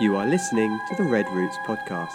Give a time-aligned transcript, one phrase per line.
[0.00, 2.10] You are listening to the Red Roots podcast.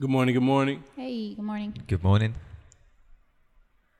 [0.00, 0.34] Good morning.
[0.34, 0.82] Good morning.
[0.96, 1.74] Hey, good morning.
[1.86, 2.34] Good morning.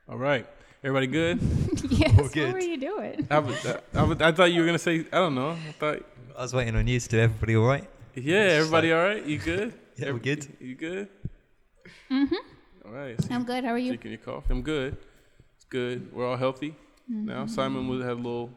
[0.09, 0.46] All right.
[0.83, 1.41] Everybody good?
[1.91, 2.55] yes, what good.
[2.55, 3.27] were you doing?
[3.30, 5.01] I, was, I, was, I thought you were gonna say.
[5.12, 5.51] I don't know.
[5.51, 6.02] I thought.
[6.42, 7.88] I was waiting on you to do everybody all right.
[8.16, 8.38] Yeah.
[8.38, 9.24] Everybody all right?
[9.24, 9.74] You good?
[9.96, 10.48] Yeah, we're good.
[10.59, 11.09] You good?
[12.10, 12.34] Mm-hmm.
[12.84, 13.23] All right.
[13.23, 13.62] So I'm good.
[13.62, 13.92] How are you?
[13.92, 14.50] Taking your cough.
[14.50, 14.97] I'm good.
[15.55, 16.12] It's good.
[16.12, 16.74] We're all healthy
[17.09, 17.47] now.
[17.47, 18.50] Simon was had a little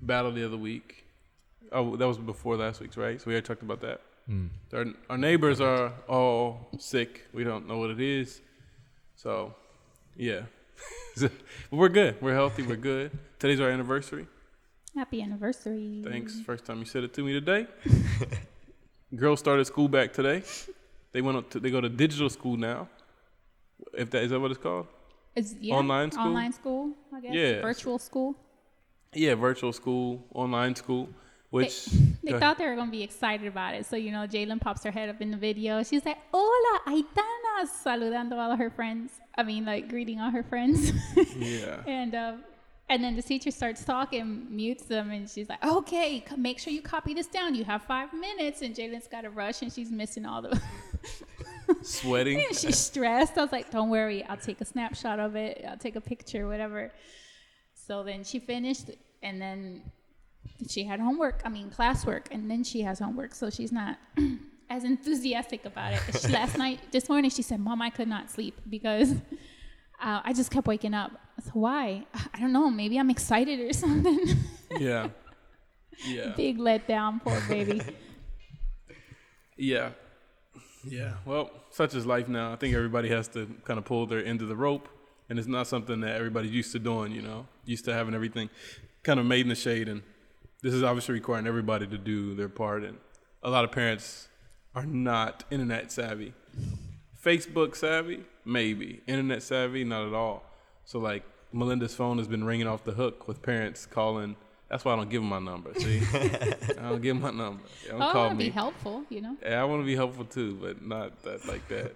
[0.00, 1.04] battle the other week.
[1.72, 3.20] Oh, that was before last week's, right?
[3.20, 4.00] So we already talked about that.
[4.30, 4.48] Mm.
[4.72, 7.26] Our, our neighbors are all sick.
[7.34, 8.40] We don't know what it is.
[9.14, 9.54] So,
[10.16, 10.42] yeah.
[11.20, 11.32] but
[11.70, 12.16] we're good.
[12.22, 12.62] We're healthy.
[12.62, 13.10] We're good.
[13.38, 14.26] Today's our anniversary.
[14.96, 16.02] Happy anniversary.
[16.02, 16.40] Thanks.
[16.40, 17.66] First time you said it to me today.
[19.14, 20.42] Girls started school back today.
[21.12, 22.88] They went up to, they go to digital school now.
[23.92, 24.86] If that is that what it's called?
[25.34, 26.24] Is, yeah, Online school?
[26.24, 27.34] Online school, I guess.
[27.34, 27.60] Yeah.
[27.60, 28.36] Virtual school.
[29.12, 31.10] Yeah, virtual school, online school,
[31.50, 31.84] which
[32.22, 32.40] They ahead.
[32.40, 33.84] thought they were going to be excited about it.
[33.84, 35.82] So, you know, Jalen pops her head up in the video.
[35.82, 39.12] She's like, Hola, Aitana, saludando all her friends.
[39.36, 40.90] I mean, like, greeting all her friends.
[41.36, 41.82] yeah.
[41.86, 42.44] and um,
[42.88, 46.82] and then the teacher starts talking, mutes them, and she's like, "Okay, make sure you
[46.82, 47.54] copy this down.
[47.54, 50.60] You have five minutes." And Jalen's got to rush, and she's missing all the.
[51.82, 52.38] Sweating.
[52.46, 53.36] and she's stressed.
[53.36, 55.64] I was like, "Don't worry, I'll take a snapshot of it.
[55.68, 56.92] I'll take a picture, whatever."
[57.74, 58.90] So then she finished,
[59.22, 59.82] and then
[60.68, 61.42] she had homework.
[61.44, 63.98] I mean, classwork, and then she has homework, so she's not
[64.70, 66.00] as enthusiastic about it.
[66.20, 69.14] She, last night, this morning, she said, "Mom, I could not sleep because."
[70.00, 71.12] Uh, I just kept waking up.
[71.44, 72.06] So why?
[72.34, 72.70] I don't know.
[72.70, 74.20] Maybe I'm excited or something.
[74.78, 75.08] Yeah.
[76.06, 76.34] Yeah.
[76.36, 77.80] Big letdown, poor baby.
[79.56, 79.92] Yeah.
[80.84, 81.14] Yeah.
[81.24, 82.52] Well, such is life now.
[82.52, 84.88] I think everybody has to kind of pull their end of the rope,
[85.30, 88.50] and it's not something that everybody's used to doing, you know, used to having everything
[89.04, 89.88] kind of made in the shade.
[89.88, 90.02] And
[90.62, 92.84] this is obviously requiring everybody to do their part.
[92.84, 92.98] And
[93.42, 94.28] a lot of parents
[94.74, 96.34] are not internet savvy.
[97.24, 99.02] Facebook savvy, maybe.
[99.06, 100.44] Internet savvy, not at all.
[100.84, 104.36] So, like, Melinda's phone has been ringing off the hook with parents calling.
[104.70, 105.72] That's why I don't give them my number.
[105.74, 107.62] See, I don't give them my number.
[107.84, 108.44] They don't Oh, I call want to me.
[108.46, 109.36] be helpful, you know.
[109.42, 111.94] Yeah, I want to be helpful too, but not that like that.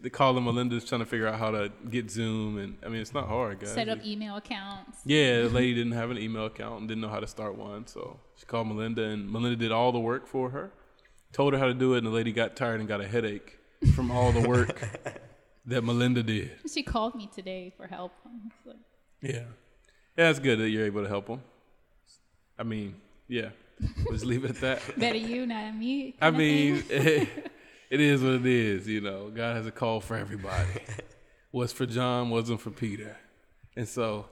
[0.00, 3.00] they call them Melinda's trying to figure out how to get Zoom, and I mean
[3.00, 3.72] it's not hard, guys.
[3.72, 4.98] Set up email accounts.
[5.04, 7.88] Yeah, the lady didn't have an email account and didn't know how to start one,
[7.88, 10.70] so she called Melinda, and Melinda did all the work for her.
[11.32, 13.58] Told her how to do it, and the lady got tired and got a headache
[13.96, 14.80] from all the work
[15.66, 16.50] that Melinda did.
[16.72, 18.12] She called me today for help.
[18.64, 18.76] Like,
[19.22, 19.44] Yeah,
[20.16, 21.42] yeah, it's good that you're able to help them.
[22.58, 22.96] I mean,
[23.28, 23.50] yeah,
[24.10, 24.98] let's leave it at that.
[24.98, 26.16] Better you, not me.
[26.20, 27.28] I mean, thing.
[27.90, 28.86] it is what it is.
[28.86, 30.80] You know, God has a call for everybody.
[31.50, 33.16] What's for John wasn't for Peter,
[33.76, 34.26] and so,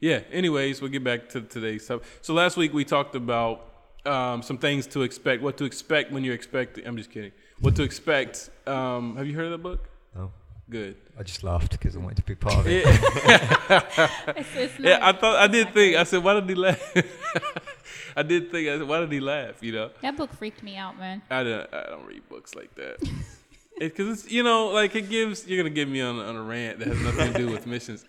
[0.00, 0.20] yeah.
[0.30, 2.02] Anyways, we'll get back to today's stuff.
[2.20, 3.72] So last week we talked about
[4.04, 5.42] um, some things to expect.
[5.42, 6.86] What to expect when you're expecting.
[6.86, 7.32] I'm just kidding.
[7.60, 8.50] What to expect.
[8.66, 9.88] Um, have you heard of the book?
[10.68, 10.96] No, Good.
[11.18, 12.86] I just laughed because I wanted to be part of it.
[14.36, 15.96] It's- it's Yeah, I thought I did think.
[15.96, 16.92] I said, why did he laugh?
[18.16, 18.68] I did think.
[18.68, 19.62] I said, why did he laugh?
[19.62, 19.90] You know.
[20.02, 21.22] that book freaked me out, man.
[21.30, 22.96] I don't, I don't read books like that.
[23.78, 26.42] Because it's, you know, like it gives, you're going to get me on, on a
[26.42, 28.04] rant that has nothing to do with missions.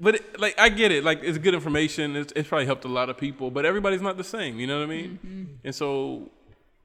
[0.00, 1.04] But it, like, I get it.
[1.04, 2.16] Like, it's good information.
[2.16, 4.58] It's, it's probably helped a lot of people, but everybody's not the same.
[4.58, 5.18] You know what I mean?
[5.24, 5.44] Mm-hmm.
[5.62, 6.30] And so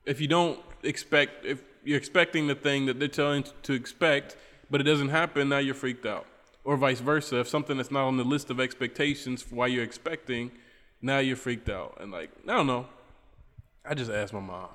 [0.05, 4.37] if you don't expect, if you're expecting the thing that they're telling you to expect,
[4.69, 6.25] but it doesn't happen, now you're freaked out.
[6.63, 7.39] Or vice versa.
[7.39, 10.51] If something that's not on the list of expectations for why you're expecting,
[11.01, 11.97] now you're freaked out.
[11.99, 12.85] And like, I don't know.
[13.85, 14.67] I just asked my mom.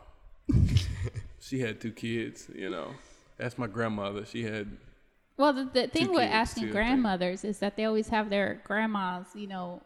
[1.40, 2.88] she had two kids, you know.
[3.38, 4.24] That's my grandmother.
[4.24, 4.76] She had
[5.36, 6.74] Well, the, the thing with kids, asking too, I think.
[6.74, 9.82] grandmothers is that they always have their grandmas, you know,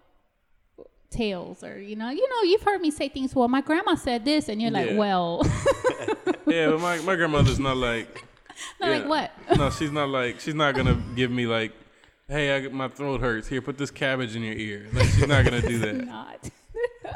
[1.11, 3.35] tales or you know, you know, you've heard me say things.
[3.35, 4.97] Well, my grandma said this, and you're like, Yeah.
[4.97, 5.43] well,
[6.47, 8.25] yeah, but my, my grandmother's not like
[8.81, 9.59] not like what?
[9.59, 11.73] No, she's not like she's not gonna give me like,
[12.29, 13.49] hey, I, my throat hurts.
[13.49, 14.87] Here, put this cabbage in your ear.
[14.93, 15.95] Like she's not gonna do that.
[16.07, 16.51] Not.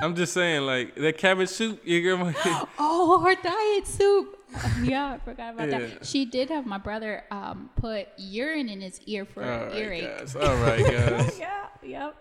[0.01, 2.33] I'm just saying, like that cabbage soup, You your grandma.
[2.79, 4.39] Oh, her diet soup.
[4.83, 5.79] yeah, I forgot about Yeah.
[5.79, 6.05] that.
[6.07, 9.77] She did have my brother um, put urine in his ear for All an right,
[9.77, 10.19] earache.
[10.19, 10.37] guys.
[10.37, 11.39] All right, guys.
[11.39, 12.17] yeah, yep.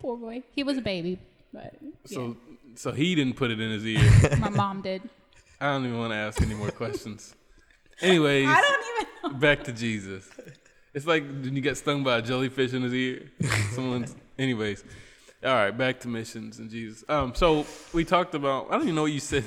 [0.00, 0.42] Poor boy.
[0.52, 1.18] He was a baby,
[1.52, 1.74] but
[2.06, 2.36] So,
[2.74, 4.36] so he didn't put it in his ear.
[4.38, 5.02] my mom did.
[5.60, 7.35] I don't even want to ask any more questions.
[8.00, 9.38] Anyways, I don't even know.
[9.38, 10.28] back to Jesus.
[10.92, 13.30] It's like when you get stung by a jellyfish in his ear.
[13.72, 14.84] Someone's, anyways.
[15.44, 17.04] All right, back to missions and Jesus.
[17.08, 18.68] Um, so we talked about.
[18.68, 19.44] I don't even know what you said.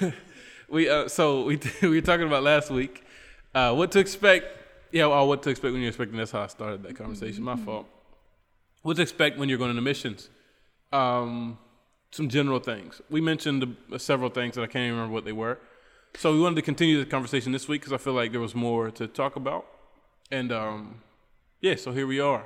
[0.68, 3.04] we uh, so we we were talking about last week
[3.54, 4.46] uh, what to expect.
[4.92, 6.16] Yeah, well, what to expect when you're expecting.
[6.16, 7.42] That's how I started that conversation.
[7.42, 7.86] My fault.
[8.82, 10.30] What to expect when you're going into missions.
[10.92, 11.58] Um,
[12.10, 13.02] some general things.
[13.10, 15.58] We mentioned uh, several things that I can't even remember what they were.
[16.16, 18.54] So we wanted to continue the conversation this week because I feel like there was
[18.54, 19.66] more to talk about.
[20.30, 21.02] And um,
[21.60, 22.44] yeah, so here we are.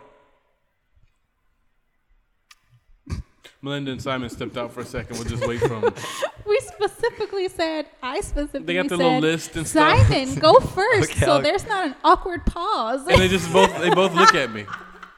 [3.65, 5.17] Melinda and Simon stepped out for a second.
[5.19, 5.95] We'll just wait for them.
[6.45, 9.97] We specifically said, I specifically They got the said, little list and stuff.
[10.09, 13.07] Simon, go first, Okay, so I'll- there's not an awkward pause.
[13.07, 14.67] and they just both they both look at me.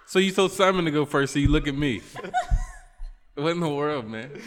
[0.06, 2.02] So you told Simon to go first, so you look at me.
[3.34, 4.38] what in the world, man?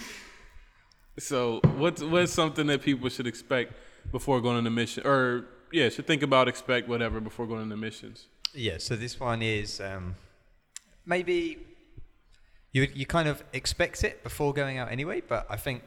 [1.17, 3.73] So what's what's something that people should expect
[4.11, 7.69] before going on a mission, or yeah, should think about, expect whatever before going on
[7.69, 8.27] the missions?
[8.53, 10.15] Yeah, so this one is um,
[11.05, 11.57] maybe
[12.71, 15.83] you you kind of expect it before going out anyway, but I think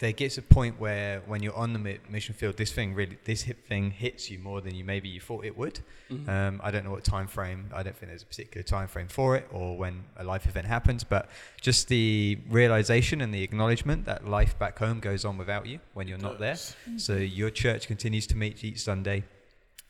[0.00, 3.16] there gets a point where when you're on the mi- mission field, this thing really
[3.24, 5.80] this hit thing hits you more than you maybe you thought it would.
[6.28, 7.70] Um, I don't know what time frame.
[7.72, 10.66] I don't think there's a particular time frame for it or when a life event
[10.66, 11.28] happens, but
[11.60, 16.08] just the realization and the acknowledgement that life back home goes on without you when
[16.08, 16.56] you're not there.
[16.96, 19.24] So your church continues to meet each Sunday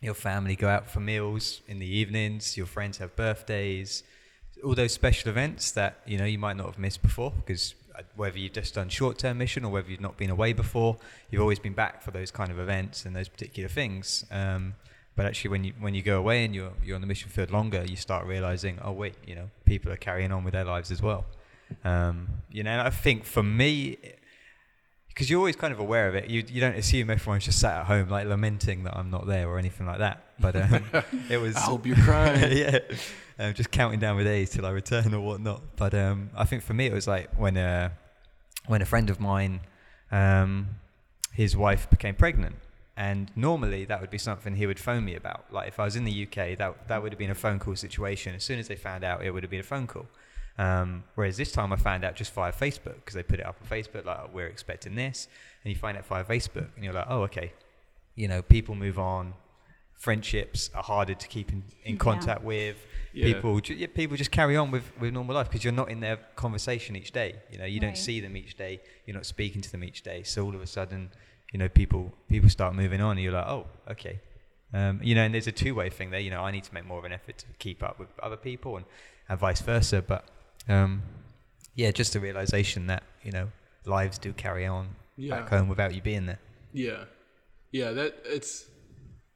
[0.01, 4.03] your family go out for meals in the evenings your friends have birthdays
[4.63, 7.75] all those special events that you know you might not have missed before because
[8.17, 10.97] whether you've just done short-term mission or whether you've not been away before
[11.31, 14.75] you've always been back for those kind of events and those particular things um,
[15.17, 17.51] but actually when you when you go away and you're you're on the mission field
[17.51, 20.91] longer you start realizing oh wait you know people are carrying on with their lives
[20.91, 21.25] as well
[21.85, 23.97] um, you know and i think for me
[25.15, 26.29] because you're always kind of aware of it.
[26.29, 29.49] You you don't assume everyone's just sat at home like lamenting that I'm not there
[29.49, 30.24] or anything like that.
[30.39, 30.85] But um,
[31.31, 32.57] it was I hope you're crying.
[32.57, 32.79] yeah,
[33.39, 35.63] um, just counting down the days till I return or whatnot.
[35.77, 37.91] But um, I think for me it was like when uh,
[38.67, 39.61] when a friend of mine,
[40.11, 40.69] um,
[41.33, 42.57] his wife became pregnant.
[42.97, 45.47] And normally that would be something he would phone me about.
[45.51, 47.75] Like if I was in the UK, that that would have been a phone call
[47.75, 48.35] situation.
[48.35, 50.07] As soon as they found out, it would have been a phone call.
[50.57, 53.57] Um, whereas this time I found out just via Facebook because they put it up
[53.61, 55.27] on Facebook like we're expecting this,
[55.65, 57.53] and you find out via Facebook, and you're like, oh okay,
[58.15, 59.35] you know, people move on,
[59.97, 61.99] friendships are harder to keep in, in Yeah.
[61.99, 62.77] contact with.
[63.13, 63.27] Yeah.
[63.27, 66.17] People, ju- people just carry on with, with normal life because you're not in their
[66.35, 67.37] conversation each day.
[67.51, 68.81] You know, you don't see them each day.
[69.07, 70.25] You're not speaking to them each day.
[70.25, 71.11] So all of a sudden,
[71.53, 74.21] you know, people people start moving on, and you're like, oh, okay.
[74.73, 76.19] Um, you know, and there's a two-way thing there.
[76.19, 78.37] You know, I need to make more of an effort to keep up with other
[78.37, 78.85] people, and,
[79.29, 80.03] and vice versa.
[80.03, 80.25] But
[80.69, 81.03] um,
[81.77, 83.53] yeah, just the realization that you know
[83.85, 85.37] lives do carry on Yeah.
[85.39, 86.41] back home without you being there.
[86.73, 87.05] Yeah,
[87.71, 87.93] yeah.
[87.93, 88.67] That it's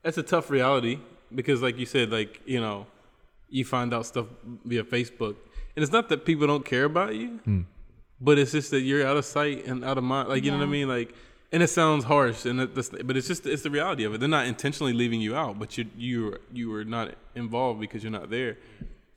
[0.02, 0.98] that's a tough reality
[1.34, 2.86] because, like you said, like you know,
[3.50, 4.26] you find out stuff
[4.64, 5.36] via Facebook,
[5.76, 7.40] and it's not that people don't care about you,
[8.20, 10.28] but it's just that you're out of sight and out of mind.
[10.28, 10.88] Like you know what I mean?
[10.88, 11.14] Like,
[11.52, 14.20] and it sounds harsh, and it, that's, but it's just it's the reality of it.
[14.20, 18.12] They're not intentionally leaving you out, but you you you were not involved because you're
[18.12, 18.58] not there.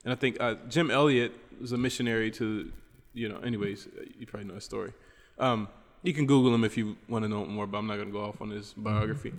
[0.04, 2.72] And I think uh, Jim Elliot was a missionary to,
[3.14, 3.38] you know.
[3.38, 3.86] Anyways,
[4.18, 4.92] you probably know his story.
[5.38, 5.68] Um,
[6.02, 8.12] you can Google him if you want to know more, but I'm not going to
[8.12, 9.32] go off on his biography.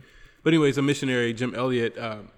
[0.44, 1.98] But anyways, a missionary, Jim Elliot.
[1.98, 2.30] Um,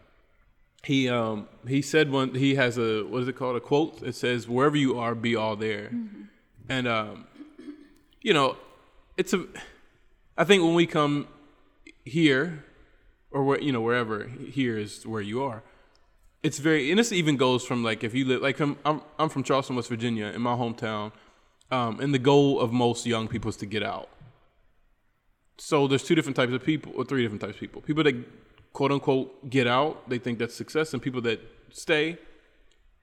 [0.84, 2.36] he um, he said one.
[2.36, 3.56] He has a what is it called?
[3.56, 4.04] A quote.
[4.04, 5.90] It says, "Wherever you are, be all there."
[6.70, 7.26] And um,
[8.22, 8.58] you know,
[9.18, 9.46] it's a.
[10.38, 11.28] I think when we come
[12.04, 12.64] here,
[13.32, 15.64] or where you know wherever here is where you are,
[16.44, 19.30] it's very and this even goes from like if you live like from I'm I'm
[19.30, 21.12] from Charleston, West Virginia, in my hometown,
[21.72, 24.10] um, and the goal of most young people is to get out.
[25.58, 27.82] So there's two different types of people, or three different types of people.
[27.82, 28.16] People that
[28.74, 31.40] quote unquote get out, they think that's success, and people that
[31.72, 32.18] stay.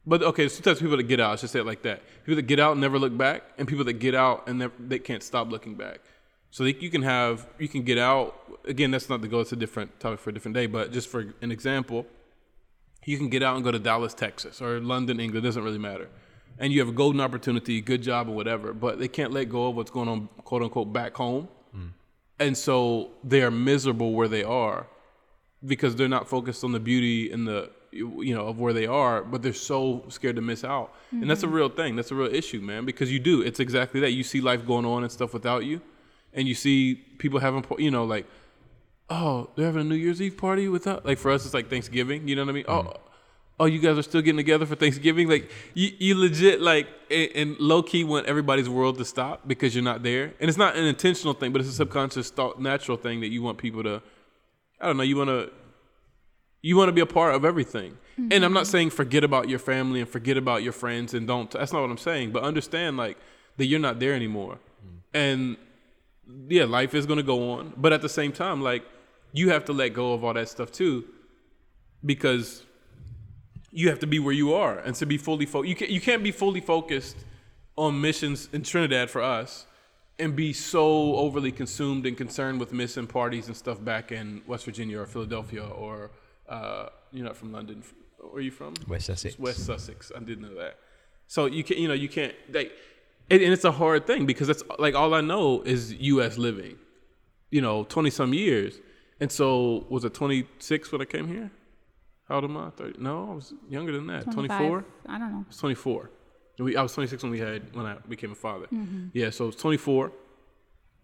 [0.06, 1.30] But okay, there's two types of people that get out.
[1.30, 2.02] Let's just say it like that.
[2.24, 4.72] People that get out and never look back, and people that get out and never,
[4.78, 6.00] they can't stop looking back.
[6.50, 8.36] So you can have you can get out.
[8.66, 9.40] Again, that's not the goal.
[9.40, 10.66] It's a different topic for a different day.
[10.66, 12.06] But just for an example,
[13.06, 15.44] you can get out and go to Dallas, Texas, or London, England.
[15.44, 16.08] Doesn't really matter.
[16.58, 18.74] And you have a golden opportunity, good job, or whatever.
[18.74, 21.48] But they can't let go of what's going on, quote unquote, back home.
[22.38, 24.86] And so they are miserable where they are
[25.64, 29.22] because they're not focused on the beauty and the you know of where they are,
[29.22, 30.94] but they're so scared to miss out.
[31.10, 31.54] And that's a mm-hmm.
[31.54, 31.94] real thing.
[31.94, 32.86] That's a real issue, man.
[32.86, 33.42] Because you do.
[33.42, 34.12] It's exactly that.
[34.12, 35.82] You see life going on and stuff without you,
[36.32, 38.26] and you see people having, you know, like
[39.12, 42.26] oh, they're having a New Year's Eve party without like for us it's like Thanksgiving,
[42.26, 42.64] you know what I mean?
[42.68, 43.11] Oh mm-hmm.
[43.62, 45.28] Oh you guys are still getting together for Thanksgiving?
[45.28, 49.74] Like you, you legit like and, and low key want everybody's world to stop because
[49.74, 50.26] you're not there.
[50.40, 53.42] And it's not an intentional thing, but it's a subconscious thought natural thing that you
[53.42, 54.02] want people to
[54.80, 55.48] I don't know, you wanna
[56.64, 57.98] You want to be a part of everything.
[58.16, 58.70] And I'm not mm-hmm.
[58.70, 61.50] saying forget about your family and forget about your friends and don't.
[61.50, 62.30] That's not what I'm saying.
[62.34, 63.16] But understand like
[63.56, 64.58] that you're not there anymore.
[64.84, 64.98] Mm.
[65.24, 65.40] And
[66.56, 67.72] yeah, life is going to go on.
[67.76, 68.84] But at the same time, like
[69.32, 71.04] you have to let go of all that stuff too,
[72.04, 72.64] because
[73.72, 75.68] you have to be where you are and to be fully focused.
[75.68, 77.16] you can't you can't be fully focused
[77.76, 79.66] on missions in Trinidad for us
[80.18, 84.66] and be so overly consumed and concerned with missing parties and stuff back in West
[84.66, 86.10] Virginia or Philadelphia or
[86.48, 87.82] uh, you're not from London.
[88.18, 88.74] Where are you from?
[88.86, 89.38] West Sussex.
[89.38, 90.12] West Sussex.
[90.14, 90.78] I didn't know that.
[91.26, 91.80] So you can't.
[91.80, 92.72] you know you can't like,
[93.30, 96.36] and, and it's a hard thing because that's like all I know is U.S.
[96.36, 96.76] living,
[97.50, 98.80] you know, twenty some years,
[99.18, 101.50] and so was it twenty six when I came here?
[102.32, 102.70] How old am I?
[102.70, 102.98] 30?
[102.98, 104.32] No, I was younger than that.
[104.32, 104.84] 24?
[105.06, 105.44] I don't know.
[105.44, 106.10] I was 24.
[106.60, 108.68] We, I was 26 when we had when I became a father.
[108.72, 109.08] Mm-hmm.
[109.12, 110.10] Yeah, so it was 24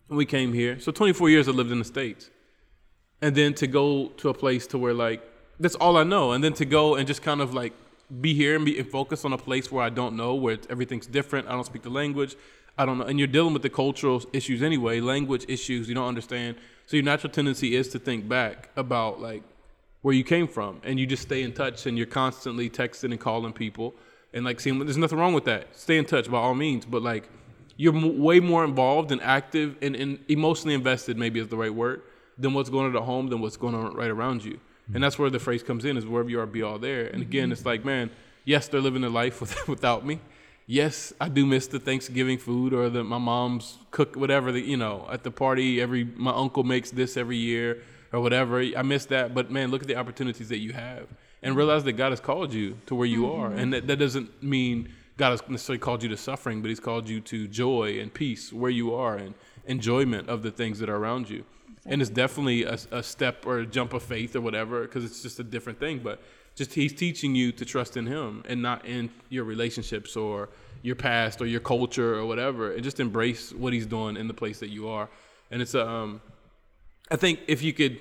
[0.07, 0.81] when we came here.
[0.81, 2.31] So 24 years I lived in the states,
[3.21, 5.23] and then to go to a place to where like
[5.61, 7.75] that's all I know, and then to go and just kind of like
[8.23, 10.67] be here and be and focus on a place where I don't know, where it's,
[10.71, 11.47] everything's different.
[11.47, 12.37] I don't speak the language.
[12.79, 16.09] I don't know, and you're dealing with the cultural issues anyway, language issues you don't
[16.09, 16.57] understand.
[16.87, 19.43] So your natural tendency is to think back about like
[20.09, 23.21] where you came from, and you just stay in touch, and you're constantly texting and
[23.21, 23.95] calling people,
[24.33, 25.67] and like seeing there's nothing wrong with that.
[25.77, 27.29] Stay in touch by all means, but like
[27.77, 31.75] you're m- way more involved and active and, and emotionally invested, maybe is the right
[31.75, 32.01] word,
[32.39, 34.53] than what's going on at home than what's going on right around you.
[34.53, 34.61] And
[34.95, 35.03] mm-hmm.
[35.03, 37.09] that's where the phrase comes in: is wherever you are, be all there.
[37.09, 37.53] And again, mm-hmm.
[37.53, 38.09] it's like, man,
[38.47, 40.21] yes, they're living their life with, without me.
[40.67, 44.79] Yes, I do miss the Thanksgiving food or the my mom's cook whatever the you
[44.79, 45.83] know at the party.
[45.83, 48.61] Every my uncle makes this every year or whatever.
[48.61, 51.07] I miss that, but man, look at the opportunities that you have
[51.43, 54.43] and realize that God has called you to where you are, and that, that doesn't
[54.43, 58.13] mean God has necessarily called you to suffering, but He's called you to joy and
[58.13, 59.35] peace where you are and
[59.67, 61.45] enjoyment of the things that are around you.
[61.87, 65.23] And it's definitely a, a step or a jump of faith or whatever, because it's
[65.23, 65.99] just a different thing.
[65.99, 66.21] But
[66.55, 70.49] just He's teaching you to trust in Him and not in your relationships or
[70.83, 74.35] your past or your culture or whatever, and just embrace what He's doing in the
[74.35, 75.09] place that you are.
[75.51, 76.21] And it's a, um,
[77.11, 77.99] I think if you could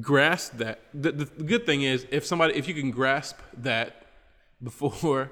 [0.00, 4.06] grasp that, the, the good thing is if somebody, if you can grasp that
[4.62, 5.30] before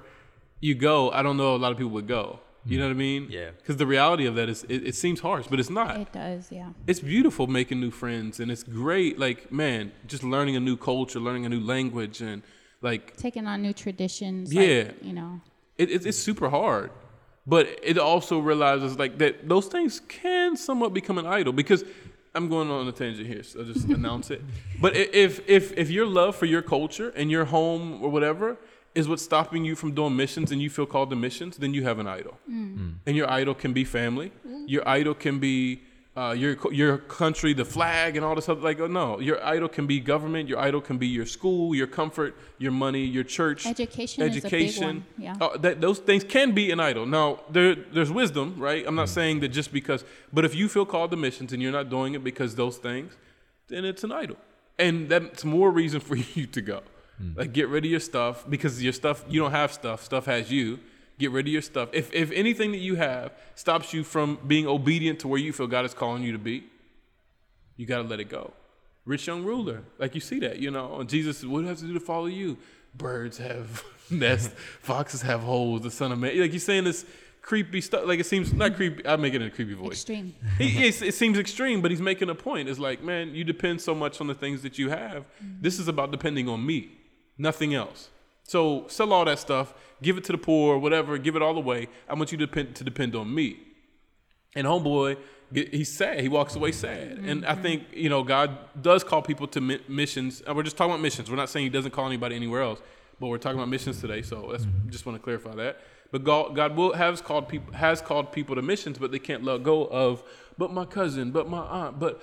[0.60, 2.40] you go, I don't know a lot of people would go.
[2.66, 3.26] You know what I mean?
[3.28, 3.50] Yeah.
[3.58, 6.00] Because the reality of that is, it, it seems harsh, but it's not.
[6.00, 6.70] It does, yeah.
[6.86, 9.18] It's beautiful making new friends, and it's great.
[9.18, 12.42] Like, man, just learning a new culture, learning a new language, and
[12.80, 14.50] like Taking on new traditions.
[14.50, 14.84] Yeah.
[14.84, 15.42] Like, you know.
[15.76, 16.90] it, it, it's super hard
[17.46, 21.84] but it also realizes like that those things can somewhat become an idol because
[22.34, 24.42] i'm going on a tangent here so i'll just announce it.
[24.80, 28.56] But if if if your love for your culture and your home or whatever
[28.94, 31.82] is what's stopping you from doing missions and you feel called to missions then you
[31.84, 32.38] have an idol.
[32.50, 32.78] Mm.
[32.78, 32.94] Mm.
[33.06, 34.32] And your idol can be family.
[34.46, 34.64] Mm.
[34.68, 35.82] Your idol can be
[36.16, 38.62] uh, your your country, the flag, and all this stuff.
[38.62, 40.48] Like, oh, no, your idol can be government.
[40.48, 43.66] Your idol can be your school, your comfort, your money, your church.
[43.66, 44.86] Education is a big education.
[44.86, 45.34] one, yeah.
[45.40, 47.04] Uh, that those things can be an idol.
[47.04, 48.84] Now, there there's wisdom, right?
[48.86, 49.14] I'm not Mm.
[49.14, 52.14] saying that just because, but if you feel called to missions and you're not doing
[52.14, 53.16] it because those things,
[53.68, 54.36] then it's an idol,
[54.78, 56.80] and that's more reason for you to go.
[57.20, 57.36] Mm.
[57.38, 60.04] Like, get rid of your stuff because your stuff you don't have stuff.
[60.04, 60.78] Stuff has you.
[61.18, 61.90] Get rid of your stuff.
[61.92, 65.66] If if anything that you have stops you from being obedient to where you feel
[65.66, 66.64] God is calling you to be,
[67.76, 68.52] you got to let it go.
[69.04, 70.98] Rich young ruler, like you see that, you know.
[71.00, 72.56] And Jesus, what do I have to do to follow you?
[72.96, 75.82] Birds have nests, foxes have holes.
[75.82, 77.04] The son of man, like you're saying this
[77.44, 78.06] creepy stuff.
[78.06, 79.06] Like it seems not creepy.
[79.06, 79.92] I make it in a creepy voice.
[79.92, 80.34] Extreme.
[80.58, 82.68] He, it seems extreme, but he's making a point.
[82.68, 85.22] It's like, man, you depend so much on the things that you have.
[85.22, 85.60] Mm-hmm.
[85.60, 86.90] This is about depending on me,
[87.38, 88.08] nothing else.
[88.44, 91.88] So sell all that stuff, give it to the poor, whatever, give it all away.
[92.08, 93.58] I want you to depend to depend on me.
[94.54, 95.16] And homeboy,
[95.52, 96.20] he's sad.
[96.20, 97.18] He walks away sad.
[97.18, 97.62] And I mm-hmm.
[97.62, 100.42] think you know God does call people to mi- missions.
[100.46, 101.30] We're just talking about missions.
[101.30, 102.80] We're not saying He doesn't call anybody anywhere else,
[103.18, 104.22] but we're talking about missions today.
[104.22, 104.90] So that's mm-hmm.
[104.90, 105.80] just want to clarify that.
[106.10, 109.42] But God, God will has called people has called people to missions, but they can't
[109.42, 110.22] let go of.
[110.56, 112.22] But my cousin, but my aunt, but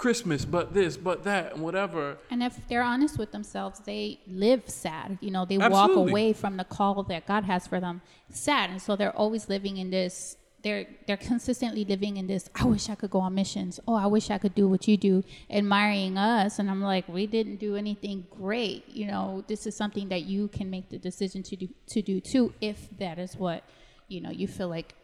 [0.00, 2.16] Christmas, but this, but that, and whatever.
[2.30, 5.18] And if they're honest with themselves, they live sad.
[5.20, 5.96] You know, they Absolutely.
[5.96, 8.70] walk away from the call that God has for them sad.
[8.70, 12.88] And so they're always living in this they're they're consistently living in this I wish
[12.88, 13.78] I could go on missions.
[13.86, 16.58] Oh, I wish I could do what you do, admiring us.
[16.58, 18.88] And I'm like, we didn't do anything great.
[18.88, 22.22] You know, this is something that you can make the decision to do to do
[22.22, 23.64] too if that is what,
[24.08, 24.94] you know, you feel like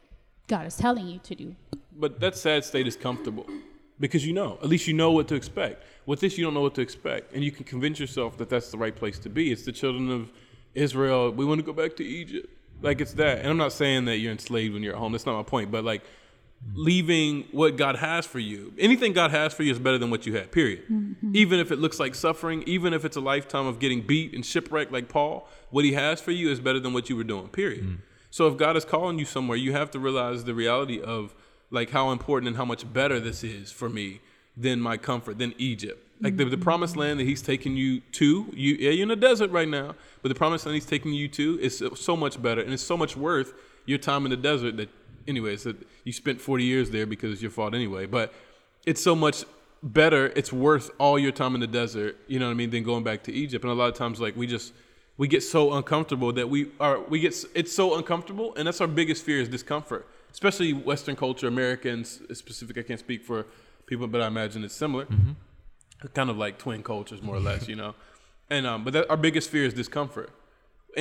[0.47, 1.55] God is telling you to do.
[1.93, 3.47] But that sad state is comfortable
[3.99, 5.83] because you know, at least you know what to expect.
[6.05, 8.71] With this, you don't know what to expect, and you can convince yourself that that's
[8.71, 9.51] the right place to be.
[9.53, 10.31] It's the children of
[10.75, 11.31] Israel.
[11.31, 12.49] We want to go back to Egypt.
[12.83, 15.13] Like it's that, and I'm not saying that you're enslaved when you're at home.
[15.13, 15.71] That's not my point.
[15.71, 16.03] But like,
[16.75, 18.73] leaving what God has for you.
[18.79, 20.85] Anything God has for you is better than what you had, period.
[20.91, 21.35] Mm-hmm.
[21.35, 24.45] Even if it looks like suffering, even if it's a lifetime of getting beat and
[24.45, 27.49] shipwrecked like Paul, what he has for you is better than what you were doing,
[27.49, 27.85] period.
[27.85, 27.99] Mm.
[28.31, 31.35] So if God is calling you somewhere, you have to realize the reality of
[31.71, 34.21] like how important and how much better this is for me
[34.57, 36.03] than my comfort, than Egypt.
[36.21, 36.63] Like the, the mm-hmm.
[36.63, 39.95] promised land that he's taking you to, you yeah, you're in the desert right now,
[40.23, 42.83] but the promised land he's taking you to is so- so much better and it's
[42.83, 43.53] so much worth
[43.85, 44.89] your time in the desert that
[45.29, 48.33] anyways, that you spent 40 years there because it's your fault anyway, but
[48.87, 49.45] it's so much
[49.83, 52.83] better, it's worth all your time in the desert, you know what I mean, than
[52.83, 53.65] going back to Egypt.
[53.65, 54.73] And a lot of times like we just
[55.19, 58.87] we get so uncomfortable that we are we get it's so uncomfortable and that's our
[58.87, 60.07] biggest fear is discomfort
[60.37, 62.07] especially western culture americans
[62.43, 63.39] specific i can't speak for
[63.91, 65.07] people but i imagine it's similar.
[66.19, 67.95] Kind of like twin cultures more or less you know?
[68.55, 70.31] And um but that, our biggest fear is discomfort.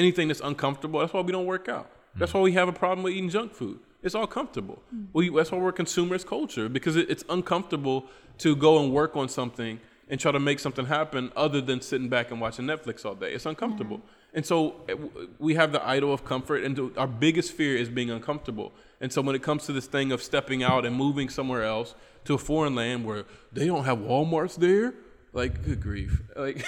[0.04, 1.88] Anything that's uncomfortable that's why we don't work out.
[2.20, 3.80] That's why we have a problem with eating junk food.
[4.06, 4.78] It's all comfortable.
[5.14, 8.06] We, that's why we're consumerist culture because it, it's uncomfortable
[8.44, 12.10] to go and work on something and try to make something happen other than sitting
[12.16, 13.34] back and watching netflix all day.
[13.34, 14.00] It's uncomfortable.
[14.36, 14.96] And so uh,
[15.40, 18.72] we have the idol of comfort and our biggest fear is being uncomfortable
[19.06, 21.94] and so when it comes to this thing of stepping out and moving somewhere else
[22.24, 24.96] to a foreign land where they don't have walmarts there
[25.32, 26.24] like good grief.
[26.36, 26.66] Like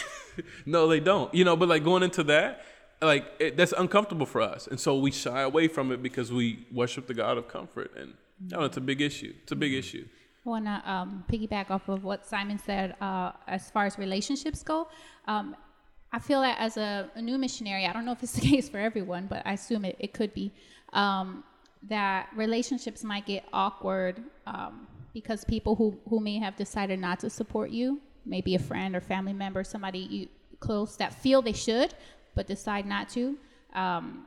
[0.63, 1.33] no they don't.
[1.33, 2.61] You know but like going into that
[3.01, 4.67] like it, that's uncomfortable for us.
[4.67, 7.91] And so we shy away from it because we worship the god of comfort.
[7.97, 8.13] And
[8.51, 9.33] no, it's a big issue.
[9.41, 10.05] It's a big issue.
[10.45, 14.61] I want to um, piggyback off of what Simon said uh, as far as relationships
[14.61, 14.89] go.
[15.25, 15.55] Um,
[16.13, 18.69] I feel that as a, a new missionary, I don't know if it's the case
[18.69, 20.53] for everyone, but I assume it, it could be,
[20.93, 21.43] um,
[21.89, 27.29] that relationships might get awkward um, because people who, who may have decided not to
[27.29, 30.27] support you, maybe a friend or family member, somebody you
[30.59, 31.93] close that feel they should,
[32.35, 33.37] but decide not to,
[33.73, 34.25] um,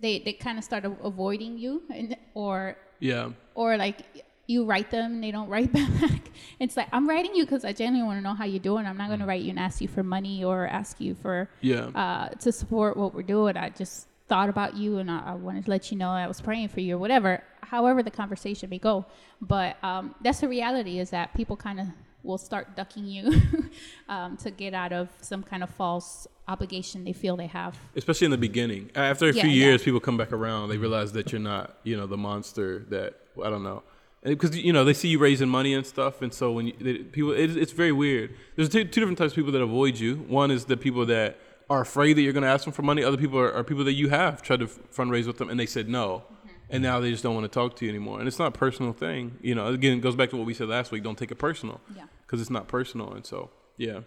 [0.00, 4.90] they, they kind of start a- avoiding you and, or yeah or like you write
[4.90, 6.30] them and they don't write back.
[6.58, 8.86] It's like I'm writing you because I genuinely want to know how you're doing.
[8.86, 11.48] I'm not going to write you and ask you for money or ask you for
[11.60, 11.86] Yeah.
[11.94, 13.56] uh, to support what we're doing.
[13.56, 16.40] I just thought about you and I, I wanted to let you know I was
[16.40, 17.42] praying for you or whatever.
[17.62, 19.06] However the conversation may go,
[19.40, 21.86] but um, that's the reality is that people kind of
[22.22, 23.40] will start ducking you
[24.08, 27.76] um, to get out of some kind of false obligation they feel they have.
[27.94, 28.90] especially in the beginning.
[28.94, 29.64] After a Yeah, few yeah.
[29.66, 30.68] years, people come back around.
[30.70, 33.82] They realize that you're not, you know, the monster that I don't know,
[34.24, 36.94] because you know they see you raising money and stuff, and so when you, they,
[36.98, 38.34] people, it, it's very weird.
[38.56, 40.16] There's two, two different types of people that avoid you.
[40.16, 41.38] One is the people that
[41.70, 43.02] are afraid that you're going to ask them for money.
[43.02, 45.60] Other people are, are people that you have tried to f- fundraise with them, and
[45.60, 46.22] they said no.
[46.24, 46.48] Mm-hmm.
[46.70, 48.18] And now they just don't want to talk to you anymore.
[48.18, 49.38] And it's not a personal thing.
[49.40, 51.02] You know, again, it goes back to what we said last week.
[51.02, 51.80] Don't take it personal.
[51.96, 52.04] Yeah.
[52.26, 53.12] Because it's not personal.
[53.12, 54.00] And so, yeah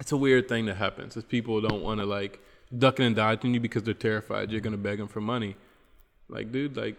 [0.00, 2.40] it's a weird thing that happens is people don't want to like
[2.76, 5.56] ducking and dodging you because they're terrified you're gonna beg them for money
[6.28, 6.96] like dude like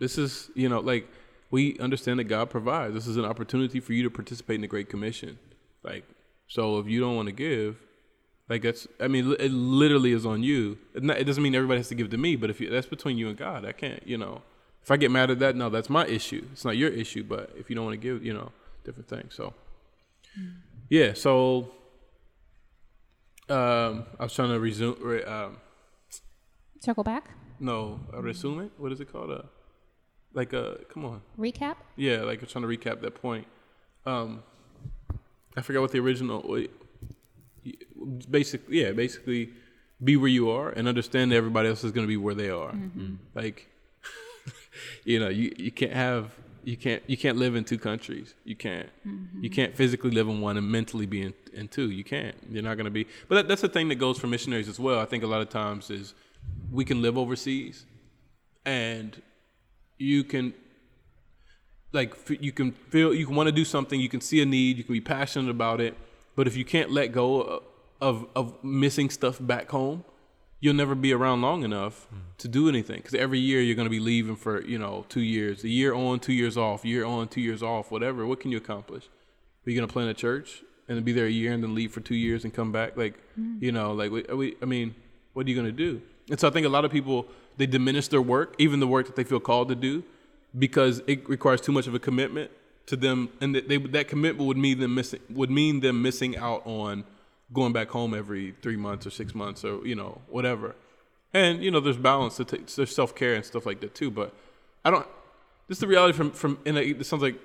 [0.00, 1.08] this is you know like
[1.50, 4.66] we understand that god provides this is an opportunity for you to participate in the
[4.66, 5.38] great commission
[5.82, 6.04] like
[6.48, 7.76] so if you don't want to give
[8.48, 11.94] like that's i mean it literally is on you it doesn't mean everybody has to
[11.94, 14.42] give to me but if you that's between you and god i can't you know
[14.82, 17.50] if i get mad at that no that's my issue it's not your issue but
[17.56, 18.50] if you don't want to give you know
[18.84, 19.52] different things so
[20.88, 21.70] yeah so
[23.50, 24.96] um, I was trying to resume.
[25.00, 25.56] Re, um,
[26.80, 28.72] Circle back, no, a resume it.
[28.76, 29.30] What is it called?
[29.30, 29.46] A
[30.34, 31.22] like a come on.
[31.38, 31.76] recap.
[31.96, 33.46] Yeah, like I'm trying to recap that point.
[34.06, 34.42] Um,
[35.56, 36.40] I forgot what the original.
[38.30, 39.50] Basically, yeah, basically,
[40.02, 42.50] be where you are and understand that everybody else is going to be where they
[42.50, 42.72] are.
[42.72, 43.14] Mm-hmm.
[43.34, 43.68] Like,
[45.04, 46.32] you know, you, you can't have
[46.64, 48.34] you can't you can't live in two countries.
[48.44, 49.42] You can't mm-hmm.
[49.42, 51.90] you can't physically live in one and mentally be in, in two.
[51.90, 52.36] You can't.
[52.50, 53.06] You're not going to be.
[53.28, 54.98] But that, that's the thing that goes for missionaries as well.
[55.00, 56.14] I think a lot of times is
[56.70, 57.86] we can live overseas,
[58.64, 59.20] and
[59.98, 60.54] you can
[61.92, 64.76] like you can feel you can want to do something you can see a need
[64.76, 65.96] you can be passionate about it
[66.36, 67.62] but if you can't let go
[68.00, 70.04] of of missing stuff back home
[70.60, 72.08] you'll never be around long enough
[72.38, 72.96] to do anything.
[72.96, 75.94] Because every year you're going to be leaving for you know two years a year
[75.94, 78.26] on two years off year on two years off whatever.
[78.26, 79.04] What can you accomplish?
[79.66, 81.92] Are you going to plant a church and be there a year and then leave
[81.92, 82.96] for two years and come back?
[82.96, 83.60] Like mm.
[83.62, 84.94] you know like we, we, i mean
[85.32, 86.00] what are you going to do?
[86.30, 89.06] And so i think a lot of people they diminish their work even the work
[89.06, 90.02] that they feel called to do
[90.58, 92.50] because it requires too much of a commitment
[92.86, 96.36] to them, and that they that commitment would mean them missing would mean them missing
[96.36, 97.04] out on
[97.52, 100.74] going back home every three months or six months or you know whatever.
[101.34, 104.10] And you know, there's balance to take, there's self care and stuff like that too.
[104.10, 104.34] But
[104.84, 105.06] I don't.
[105.68, 106.58] This is the reality from from.
[106.64, 107.38] And it sounds like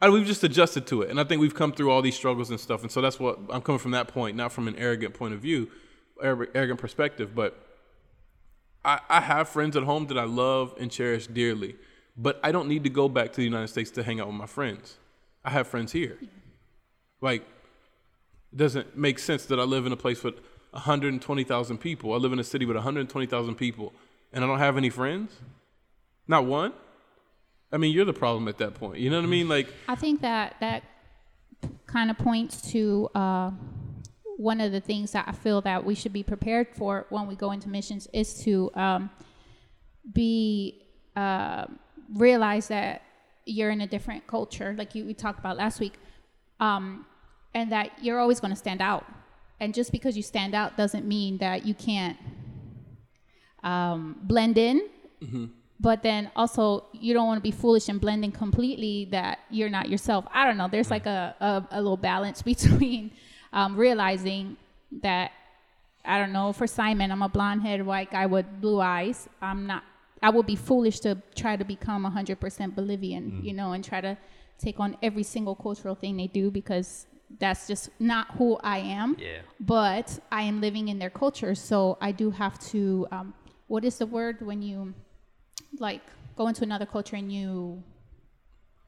[0.00, 2.50] I, we've just adjusted to it, and I think we've come through all these struggles
[2.50, 2.82] and stuff.
[2.82, 5.40] And so that's what I'm coming from that point, not from an arrogant point of
[5.40, 5.70] view,
[6.20, 7.56] arrogant perspective, but
[8.84, 11.76] I, I have friends at home that I love and cherish dearly,
[12.16, 14.36] But I don't need to go back to the United States to hang out with
[14.36, 14.96] my friends.
[15.44, 16.18] I have friends here.
[17.20, 17.46] Like,
[18.52, 20.34] it doesn't make sense that I live in a place with
[20.70, 22.12] 120,000 people.
[22.12, 23.92] I live in a city with 120,000 people,
[24.32, 25.32] and I don't have any friends.
[26.28, 26.72] Not one.
[27.72, 28.98] I mean, you're the problem at that point.
[28.98, 29.48] You know what I mean?
[29.48, 30.84] Like, I think that that
[31.86, 33.50] kind of points to uh,
[34.36, 37.34] one of the things that I feel that we should be prepared for when we
[37.34, 39.10] go into missions is to um,
[40.12, 40.82] be
[41.16, 41.66] uh,
[42.14, 43.02] realize that
[43.46, 45.94] you're in a different culture, like you we talked about last week,
[46.60, 47.06] um,
[47.54, 49.04] and that you're always going to stand out.
[49.60, 52.16] And just because you stand out doesn't mean that you can't
[53.62, 54.88] um, blend in.
[55.80, 59.88] But then also, you don't want to be foolish and blending completely that you're not
[59.88, 60.24] yourself.
[60.32, 60.68] I don't know.
[60.68, 63.10] There's like a, a, a little balance between
[63.52, 64.56] um, realizing
[65.02, 65.32] that
[66.04, 66.52] I don't know.
[66.52, 69.28] For Simon, I'm a blonde haired white guy with blue eyes.
[69.40, 69.84] I'm not.
[70.22, 74.16] I would be foolish to try to become 100% Bolivian, you know, and try to
[74.58, 77.06] take on every single cultural thing they do because
[77.38, 79.16] that's just not who I am.
[79.18, 79.38] Yeah.
[79.60, 83.06] But I am living in their culture, so I do have to.
[83.10, 83.34] Um,
[83.68, 84.94] what is the word when you
[85.78, 86.02] like
[86.36, 87.82] go into another culture and you?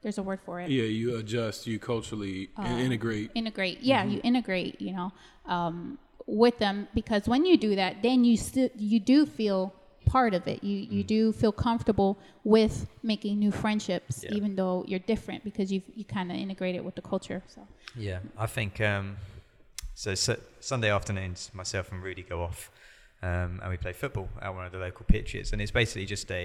[0.01, 3.31] There's a word for it yeah, you adjust, you culturally and integrate.
[3.33, 5.11] integrate yeah you integrate you know
[5.47, 9.73] um, with them because when you do that then you still you do feel
[10.15, 12.11] part of it you you do feel comfortable
[12.55, 12.75] with
[13.11, 14.37] making new friendships Yeah.
[14.37, 17.61] even though you're different because you've you kind of integrated with the culture so
[18.07, 19.05] Yeah, I think um,
[20.03, 20.33] so, so.
[20.71, 22.59] Sunday afternoons, myself and Rudy go off,
[23.29, 26.27] um, and we play football at one of the local pitches, and it's basically just
[26.31, 26.43] a.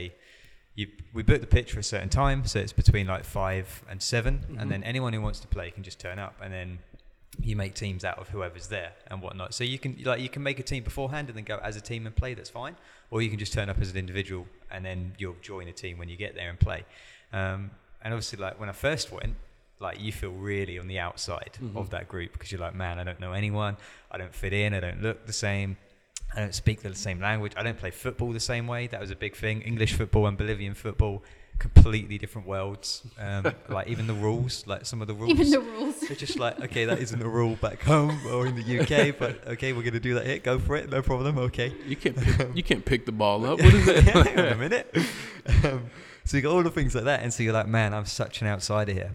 [0.78, 3.98] You, we book the pitch for a certain time, so it's between like five and
[4.00, 6.68] 7 and then anyone who wants to play can just turn up, and then
[7.38, 9.54] you make teams out of whoever's there and whatnot.
[9.54, 11.80] So you can like you can make a team beforehand and then go as a
[11.80, 12.34] team and play.
[12.34, 12.76] That's fine,
[13.10, 15.98] or you can just turn up as an individual and then you'll join a team
[15.98, 16.84] when you get there and play.
[17.32, 17.70] Um,
[18.02, 19.34] and obviously, like when I first went,
[19.78, 23.04] like you feel really on the outside of that group because you're like, man, I
[23.04, 23.76] don't know anyone.
[24.10, 24.74] I don't fit in.
[24.74, 25.76] I don't look the same.
[26.34, 27.54] I don't speak the same language.
[27.56, 28.86] I don't play football the same way.
[28.86, 29.62] That was a big thing.
[29.62, 31.22] English football and Bolivian football,
[31.60, 33.02] completely different worlds.
[33.18, 35.30] Um, like even the rules, like some of the rules.
[35.30, 38.56] even the rules They're just like, okay, that isn't a rule back home or in
[38.56, 40.38] the UK, but okay, we're gonna do that here.
[40.38, 41.38] Go for it, no problem.
[41.38, 41.72] Okay.
[41.86, 43.60] You can't pick, you can't pick the ball up.
[43.70, 44.04] What is that?
[44.04, 44.96] Hang on a minute.
[45.64, 45.90] Um,
[46.24, 48.40] so you got all the things like that, and so you're like, man, I'm such
[48.40, 49.12] an outsider here.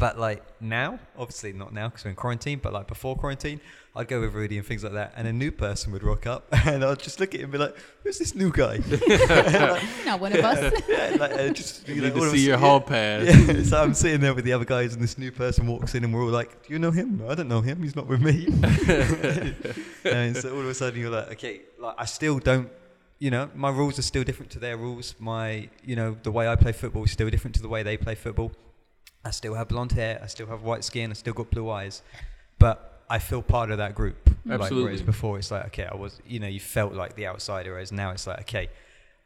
[0.00, 3.60] But like now, obviously not now because we're in quarantine, but like before quarantine,
[3.94, 6.46] I'd go with Rudy and things like that, and a new person would rock up,
[6.66, 8.78] and I'd just look at him and be like, "Who's this new guy?"
[10.06, 12.36] not one of us yeah, like, uh, just You you know, need to of see
[12.38, 12.60] us- your yeah.
[12.60, 13.26] hall pass.
[13.26, 16.02] Yeah, so I'm sitting there with the other guys, and this new person walks in,
[16.04, 17.22] and we're all like, "Do you know him?
[17.28, 17.82] I don't know him.
[17.82, 18.46] He's not with me."
[20.04, 22.70] and so all of a sudden, you're like, "Okay, like I still don't."
[23.18, 25.14] You know, my rules are still different to their rules.
[25.18, 27.98] My, you know, the way I play football is still different to the way they
[27.98, 28.50] play football.
[29.24, 30.20] I still have blonde hair.
[30.22, 31.10] I still have white skin.
[31.10, 32.02] I still got blue eyes,
[32.58, 34.30] but I feel part of that group.
[34.46, 34.84] Like, Absolutely.
[34.84, 37.72] whereas before, it's like, okay, I was, you know, you felt like the outsider.
[37.72, 38.68] Whereas now, it's like, okay,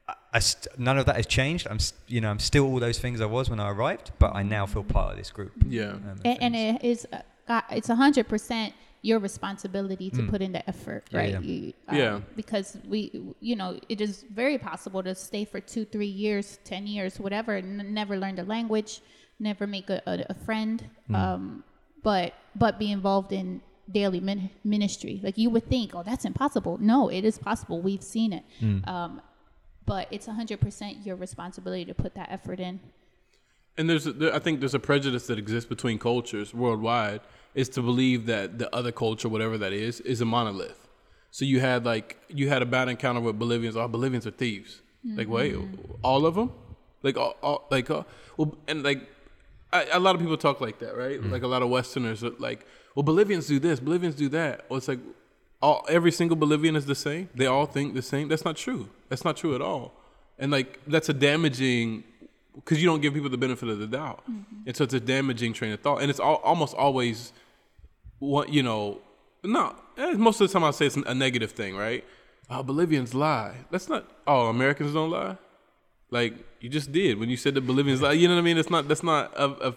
[0.08, 1.66] I, I st- none of that has changed.
[1.70, 4.34] I'm, st- you know, I'm still all those things I was when I arrived, but
[4.34, 5.52] I now feel part of this group.
[5.68, 5.90] Yeah.
[5.92, 7.06] um, and, and it is
[7.48, 10.30] uh, it's a hundred percent your responsibility to Mm.
[10.30, 11.38] put in the effort Yeah, right yeah.
[11.40, 12.20] You, Yeah.
[12.36, 16.86] because we you know it is very possible to stay for two three years ten
[16.86, 19.02] years whatever and n- never learn the language
[19.50, 20.76] never make a, a, a friend
[21.10, 21.16] Mm.
[21.22, 21.42] um,
[22.08, 22.28] but
[22.62, 23.46] but be involved in
[23.98, 28.06] daily min- ministry like you would think oh that's impossible no it is possible we've
[28.16, 28.80] seen it Mm.
[28.94, 29.10] um,
[29.92, 32.74] but it's 100% your responsibility to put that effort in
[33.78, 37.20] And there's, a, there, I think there's a prejudice that exists between cultures worldwide
[37.62, 40.80] is to believe that the other culture, whatever that is, is a monolith.
[41.36, 43.74] So you had like you had a bad encounter with Bolivians.
[43.76, 44.70] Oh, Bolivians are thieves.
[45.18, 45.52] Like wait,
[46.10, 46.48] all of them?
[47.06, 48.04] Like all, all like uh,
[48.38, 49.00] well, and like
[49.74, 51.20] I, a lot of people talk like that, right?
[51.20, 51.30] Mm.
[51.30, 54.64] Like a lot of Westerners are like, well, Bolivians do this, Bolivians do that.
[54.70, 55.00] Well, it's like
[55.60, 57.28] all every single Bolivian is the same.
[57.34, 58.28] They all think the same.
[58.28, 58.88] That's not true.
[59.08, 59.92] That's not true at all.
[60.38, 62.04] And like that's a damaging
[62.54, 64.66] because you don't give people the benefit of the doubt, mm-hmm.
[64.66, 66.02] and so it's a damaging train of thought.
[66.02, 67.32] And it's all, almost always
[68.20, 69.00] what you know.
[69.42, 72.04] No, eh, most of the time I'll say it's a negative thing, right?
[72.48, 73.56] Oh, Bolivians lie.
[73.70, 74.08] That's not.
[74.26, 75.36] Oh, Americans don't lie.
[76.14, 78.12] Like you just did when you said that Bolivians lie.
[78.12, 78.56] You know what I mean?
[78.56, 78.86] It's not.
[78.86, 79.74] That's not a, a,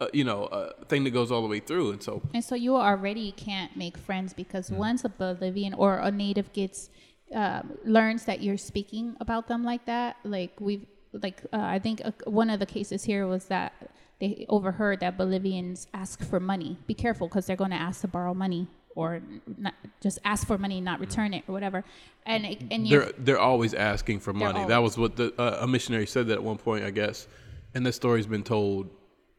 [0.00, 1.92] a you know a thing that goes all the way through.
[1.92, 6.10] And so And so you already can't make friends because once a Bolivian or a
[6.10, 6.88] native gets
[7.34, 12.00] um, learns that you're speaking about them like that, like we've like uh, I think
[12.02, 13.72] uh, one of the cases here was that
[14.20, 16.78] they overheard that Bolivians ask for money.
[16.86, 19.20] Be careful because they're going to ask to borrow money or
[19.58, 21.84] not, just ask for money not return it or whatever.
[22.26, 24.64] And it- and They're they're always asking for money.
[24.66, 27.26] That was what the uh, a missionary said that at one point, I guess.
[27.74, 28.88] And that story's been told.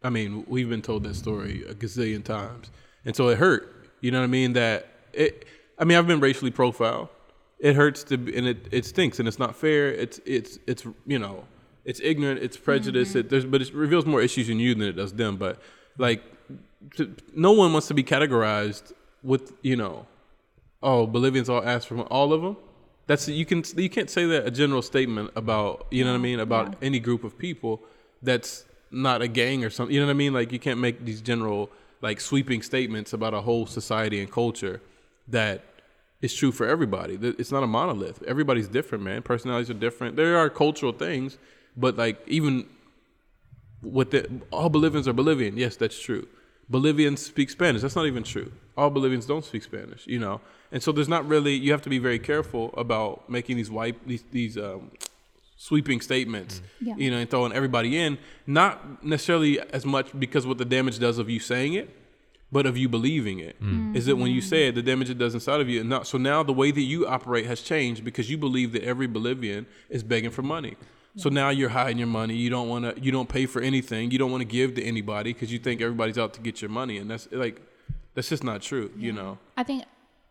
[0.03, 2.69] I mean, we've been told that story a gazillion times,
[3.05, 3.87] and so it hurt.
[4.01, 4.53] You know what I mean?
[4.53, 5.45] That it.
[5.79, 7.09] I mean, I've been racially profiled.
[7.59, 9.91] It hurts to, be, and it, it stinks, and it's not fair.
[9.91, 11.45] It's it's it's you know,
[11.85, 12.43] it's ignorant.
[12.43, 13.09] It's prejudice.
[13.09, 13.19] Mm-hmm.
[13.19, 15.37] It, there's, but it reveals more issues in you than it does them.
[15.37, 15.59] But
[15.97, 16.21] like,
[16.97, 18.91] to, no one wants to be categorized
[19.25, 20.05] with you know
[20.85, 22.55] oh, Bolivians all ask for all of them.
[23.07, 26.21] That's you can you can't say that a general statement about you know what I
[26.21, 27.81] mean about any group of people
[28.21, 29.93] that's not a gang or something.
[29.93, 30.33] You know what I mean?
[30.33, 31.69] Like you can't make these general
[32.01, 34.81] like sweeping statements about a whole society and culture
[35.27, 35.63] that
[36.21, 37.17] is true for everybody.
[37.21, 38.23] It's not a monolith.
[38.23, 39.21] Everybody's different, man.
[39.21, 40.15] Personalities are different.
[40.15, 41.37] There are cultural things,
[41.77, 42.67] but like even
[43.83, 45.57] with the all Bolivians are Bolivian.
[45.57, 46.27] Yes, that's true.
[46.69, 47.83] Bolivians speak Spanish.
[47.83, 48.51] That's not even true.
[48.77, 50.41] All Bolivians don't speak Spanish, you know.
[50.71, 54.05] And so there's not really you have to be very careful about making these white
[54.07, 54.91] these these um,
[55.57, 56.87] sweeping statements, mm.
[56.87, 56.95] Yeah.
[56.97, 58.17] you know, and throwing everybody in.
[58.45, 61.89] Not necessarily as much because what the damage does of you saying it,
[62.51, 63.61] but of you believing it.
[63.61, 63.95] Mm.
[63.95, 64.49] Is that when you mm.
[64.49, 65.79] say it, the damage it does inside of you.
[65.81, 68.83] And not, so now the way that you operate has changed because you believe that
[68.83, 70.75] every Bolivian is begging for money.
[71.17, 72.35] So now you're hiding your money.
[72.35, 73.01] You don't want to.
[73.01, 74.11] You don't pay for anything.
[74.11, 76.69] You don't want to give to anybody because you think everybody's out to get your
[76.69, 77.61] money, and that's like,
[78.15, 78.91] that's just not true.
[78.97, 79.37] You know.
[79.55, 79.83] I think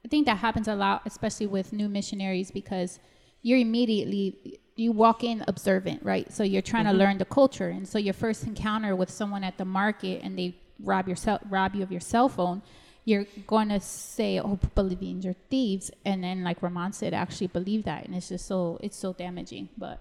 [0.05, 2.99] I think that happens a lot, especially with new missionaries, because
[3.43, 6.33] you're immediately you walk in observant, right?
[6.33, 6.99] So you're trying to mm-hmm.
[6.99, 10.57] learn the culture, and so your first encounter with someone at the market, and they
[10.83, 12.63] rob your cell, rob you of your cell phone.
[13.05, 17.85] You're going to say, "Oh, Bolivians are thieves," and then, like Ramon said, actually believe
[17.85, 19.69] that, and it's just so it's so damaging.
[19.77, 20.01] But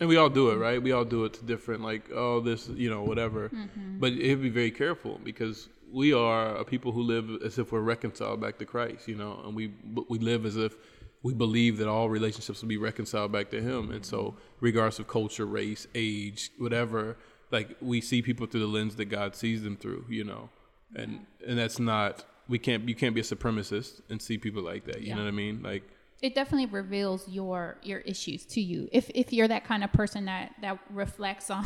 [0.00, 0.82] And we all do it, right?
[0.82, 3.50] We all do it to different, like, oh, this, you know, whatever.
[3.50, 3.98] Mm-hmm.
[4.00, 7.58] But you have to be very careful because we are a people who live as
[7.58, 9.72] if we're reconciled back to Christ, you know, and we
[10.08, 10.74] we live as if
[11.22, 13.90] we believe that all relationships will be reconciled back to Him.
[13.90, 17.16] And so, regardless of culture, race, age, whatever,
[17.50, 20.48] like we see people through the lens that God sees them through, you know,
[20.94, 24.84] and and that's not we can't you can't be a supremacist and see people like
[24.86, 25.00] that.
[25.02, 25.16] You Yeah.
[25.16, 25.62] know what I mean?
[25.62, 25.82] Like
[26.22, 30.26] it definitely reveals your your issues to you if if you're that kind of person
[30.26, 31.64] that that reflects on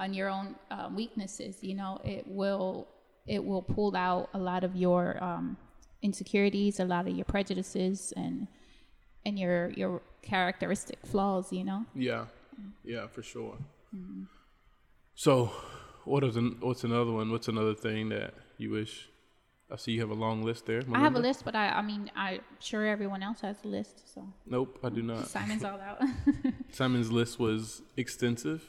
[0.00, 2.88] on your own uh, weaknesses you know it will
[3.26, 5.56] it will pull out a lot of your um,
[6.02, 8.46] insecurities a lot of your prejudices and
[9.24, 12.26] and your your characteristic flaws you know Yeah,
[12.84, 13.56] yeah, for sure.
[15.14, 15.50] So,
[16.04, 17.30] what is an, what's another one?
[17.30, 19.08] What's another thing that you wish?
[19.70, 20.82] I see you have a long list there.
[20.94, 23.96] i have a list but i i mean i'm sure everyone else has a list
[24.14, 25.26] so Nope, I do not.
[25.26, 26.00] simon's all out
[26.70, 28.62] Simon's list was extensive.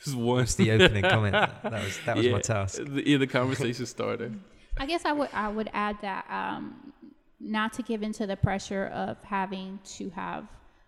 [0.00, 0.42] This is one.
[0.42, 1.32] It's the opening comment.
[1.32, 2.80] That was that was yeah, my task.
[2.82, 4.40] The, yeah, the conversation started.
[4.78, 6.92] I guess I would I would add that um,
[7.38, 10.46] not to give into the pressure of having to have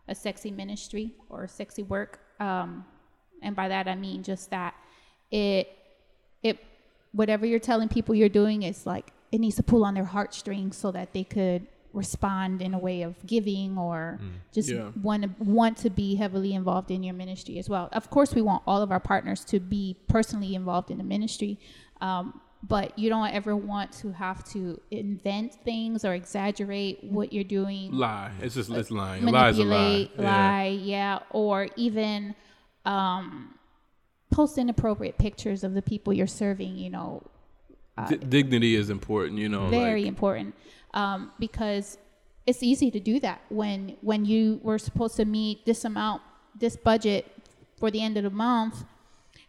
[0.09, 2.87] a sexy ministry or sexy work, um,
[3.43, 4.75] and by that I mean just that
[5.31, 5.69] it
[6.43, 6.59] it
[7.13, 10.77] whatever you're telling people you're doing is like it needs to pull on their heartstrings
[10.77, 14.19] so that they could respond in a way of giving or
[14.53, 14.91] just Yeah.
[15.03, 17.89] want to want to be heavily involved in your ministry as well.
[17.93, 21.59] Of course, we want all of our partners to be personally involved in the ministry,
[22.01, 27.45] um, but you don't ever want to have to invent things or exaggerate what you're
[27.45, 28.31] doing Lie.
[28.41, 29.25] It's just it's lying.
[29.25, 30.09] A lie is lie.
[30.19, 30.65] Yeah.
[30.67, 32.35] yeah, or even
[32.85, 33.55] um,
[34.31, 36.79] post inappropriate pictures of the people you're serving.
[36.79, 37.23] You know,
[38.09, 39.39] D- dignity is important.
[39.39, 40.55] You know, very like, important
[40.95, 41.99] um, because
[42.47, 46.23] it's easy to do that when when you were supposed to meet this amount,
[46.59, 47.31] this budget
[47.79, 48.85] for the end of the month.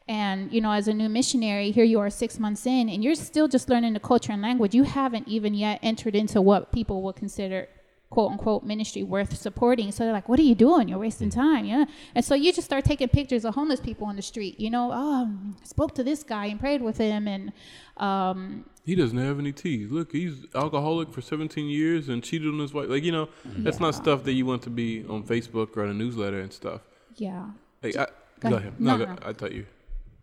[0.07, 3.15] And you know, as a new missionary, here you are six months in, and you're
[3.15, 4.75] still just learning the culture and language.
[4.75, 7.67] You haven't even yet entered into what people would consider
[8.09, 9.91] quote unquote ministry worth supporting.
[9.91, 10.89] So they're like, "What are you doing?
[10.89, 14.15] You're wasting time." Yeah, and so you just start taking pictures of homeless people on
[14.17, 14.59] the street.
[14.59, 15.29] You know, oh,
[15.61, 17.53] I spoke to this guy and prayed with him, and
[17.97, 19.91] um, he doesn't have any teeth.
[19.91, 22.89] Look, he's alcoholic for 17 years and cheated on his wife.
[22.89, 25.89] Like you know, that's not stuff that you want to be on Facebook or in
[25.91, 26.81] a newsletter and stuff.
[27.15, 27.45] yeah.
[27.81, 28.05] Like, I,
[28.39, 28.67] Go go ahead.
[28.69, 28.79] ahead.
[28.81, 29.17] No, No, go, no.
[29.25, 29.65] I thought you.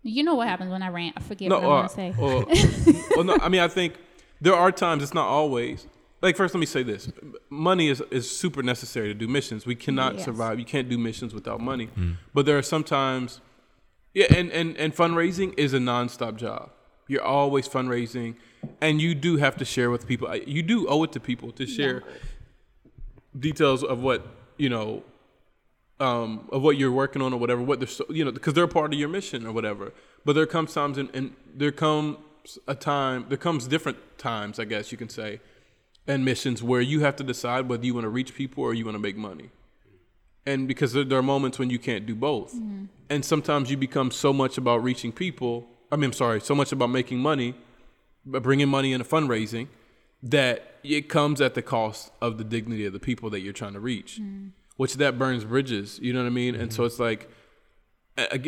[0.03, 1.15] You know what happens when I rant.
[1.19, 2.15] I forget No, what I or, want to say.
[2.19, 3.37] or, well, no.
[3.43, 3.95] I mean, I think
[4.41, 5.03] there are times.
[5.03, 5.87] It's not always.
[6.23, 7.11] Like first, let me say this:
[7.51, 9.65] money is is super necessary to do missions.
[9.67, 10.25] We cannot Yes.
[10.25, 10.59] survive.
[10.59, 11.89] You can't do missions without money.
[11.99, 12.17] Mm.
[12.35, 13.41] But there are sometimes,
[14.15, 16.71] yeah, and and and fundraising is a nonstop job.
[17.11, 18.37] You're always fundraising,
[18.81, 20.33] and you do have to share with people.
[20.37, 22.05] You do owe it to people to share
[23.37, 24.27] details of what
[24.59, 25.03] you know
[25.99, 28.69] um, of what you're working on or whatever, what they're so, you know, because they're
[28.69, 29.93] part of your mission or whatever.
[30.25, 32.17] But there comes times and, and there comes
[32.69, 35.41] a time, there comes different times, I guess you can say,
[36.07, 38.85] and missions where you have to decide whether you want to reach people or you
[38.85, 39.51] want to make money.
[40.47, 42.53] And because there there are moments when you can't do both.
[43.11, 45.67] And sometimes you become so much about reaching people.
[45.93, 47.55] I mean, I'm sorry, so much about making money,
[48.25, 49.69] but bringing money into fundraising
[50.23, 53.73] that it comes at the cost of the dignity of the people that you're trying
[53.73, 54.49] to reach, mm-hmm.
[54.77, 55.99] which that burns bridges.
[56.01, 56.55] You know what I mean?
[56.55, 56.87] And so mm-hmm.
[56.87, 57.31] it's like,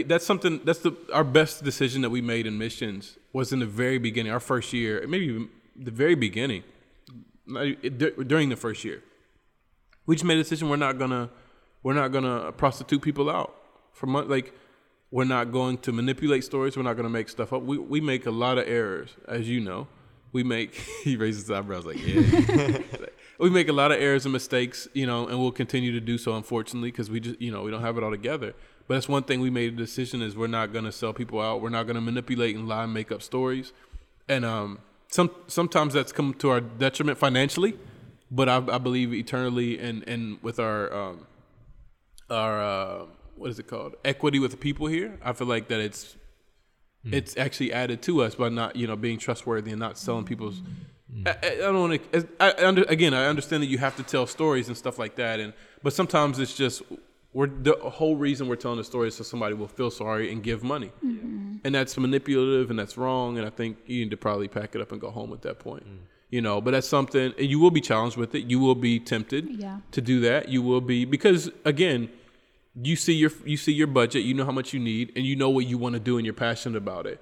[0.06, 3.66] that's something that's the our best decision that we made in missions was in the
[3.66, 6.62] very beginning our first year maybe the very beginning
[8.26, 9.02] during the first year
[10.06, 11.30] we just made a decision we're not gonna
[11.82, 13.54] we're not gonna prostitute people out
[13.92, 14.54] for money like
[15.12, 18.26] we're not going to manipulate stories we're not gonna make stuff up we, we make
[18.26, 19.86] a lot of errors as you know
[20.32, 22.78] we make he raises his eyebrows like yeah
[23.42, 26.16] we make a lot of errors and mistakes, you know, and we'll continue to do
[26.16, 28.54] so, unfortunately, because we just, you know, we don't have it all together.
[28.86, 31.40] But that's one thing we made a decision is we're not going to sell people
[31.40, 31.60] out.
[31.60, 33.72] We're not going to manipulate and lie and make up stories.
[34.28, 37.76] And um, some sometimes that's come to our detriment financially,
[38.30, 41.26] but I, I believe eternally and and with our um,
[42.30, 45.18] our uh, what is it called equity with the people here.
[45.22, 46.16] I feel like that it's
[47.04, 47.14] hmm.
[47.14, 50.62] it's actually added to us by not you know being trustworthy and not selling people's.
[51.12, 51.26] Hmm.
[51.26, 52.28] I, I I don't want to.
[52.40, 55.16] I, I under, again, I understand that you have to tell stories and stuff like
[55.16, 56.82] that, and but sometimes it's just
[57.32, 60.42] we're the whole reason we're telling the story is so somebody will feel sorry and
[60.42, 61.56] give money, mm-hmm.
[61.64, 63.38] and that's manipulative and that's wrong.
[63.38, 65.58] And I think you need to probably pack it up and go home at that
[65.58, 65.84] point.
[65.84, 65.96] Hmm.
[66.30, 68.44] You know, but that's something, and you will be challenged with it.
[68.44, 69.80] You will be tempted Yeah.
[69.90, 70.48] to do that.
[70.48, 72.08] You will be because again,
[72.80, 75.36] you see your you see your budget, you know how much you need, and you
[75.36, 77.20] know what you want to do, and you're passionate about it.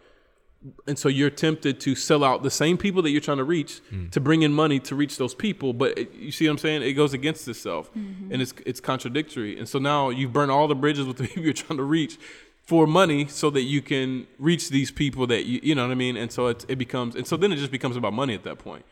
[0.87, 3.79] And so you're tempted to sell out the same people that you're trying to reach
[3.89, 4.09] hmm.
[4.09, 5.73] to bring in money to reach those people.
[5.73, 6.83] But it, you see what I'm saying?
[6.83, 8.33] It goes against itself, mm-hmm.
[8.33, 9.59] and it's it's contradictory.
[9.59, 12.19] And so now you've burned all the bridges with the people you're trying to reach
[12.63, 15.97] for money, so that you can reach these people that you you know what I
[15.97, 16.17] mean.
[16.17, 18.59] And so it it becomes and so then it just becomes about money at that
[18.59, 18.85] point.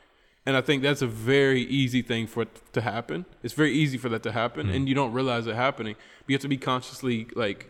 [0.49, 3.27] And I think that's a very easy thing for it to happen.
[3.43, 5.95] It's very easy for that to happen, and you don't realize it happening.
[6.21, 7.69] But you have to be consciously, like,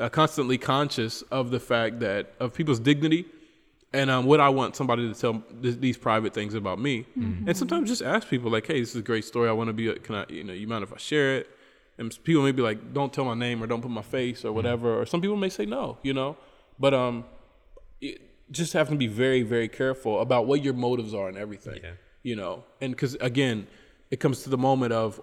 [0.00, 3.26] uh, constantly conscious of the fact that of people's dignity,
[3.92, 7.04] and um, what I want somebody to tell th- these private things about me.
[7.48, 9.50] And sometimes just ask people, like, "Hey, this is a great story.
[9.50, 9.88] I want to be.
[9.88, 10.24] A, can I?
[10.30, 11.50] You know, you mind if I share it?"
[11.98, 14.52] And people may be like, "Don't tell my name or don't put my face or
[14.54, 15.98] whatever." Or some people may say no.
[16.02, 16.38] You know,
[16.78, 17.26] but um,
[18.00, 21.80] it, just have to be very, very careful about what your motives are and everything.
[21.82, 21.90] Yeah.
[22.26, 23.68] You know, and because again,
[24.10, 25.20] it comes to the moment of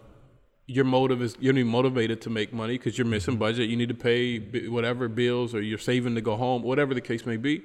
[0.67, 3.41] your motive is you're not motivated to make money because you're missing mm-hmm.
[3.41, 3.69] budget.
[3.69, 4.39] You need to pay
[4.69, 7.61] whatever bills or you're saving to go home, whatever the case may be.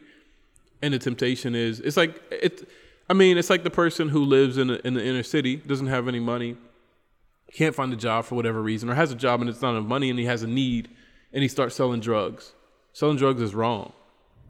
[0.83, 2.68] And the temptation is, it's like it.
[3.09, 5.87] I mean, it's like the person who lives in the, in the inner city doesn't
[5.87, 6.57] have any money,
[7.53, 9.87] can't find a job for whatever reason, or has a job and it's not enough
[9.87, 10.88] money, and he has a need,
[11.33, 12.55] and he starts selling drugs.
[12.92, 13.92] Selling drugs is wrong,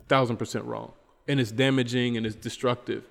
[0.09, 0.93] thousand percent wrong,
[1.27, 3.05] and it's damaging and it's destructive.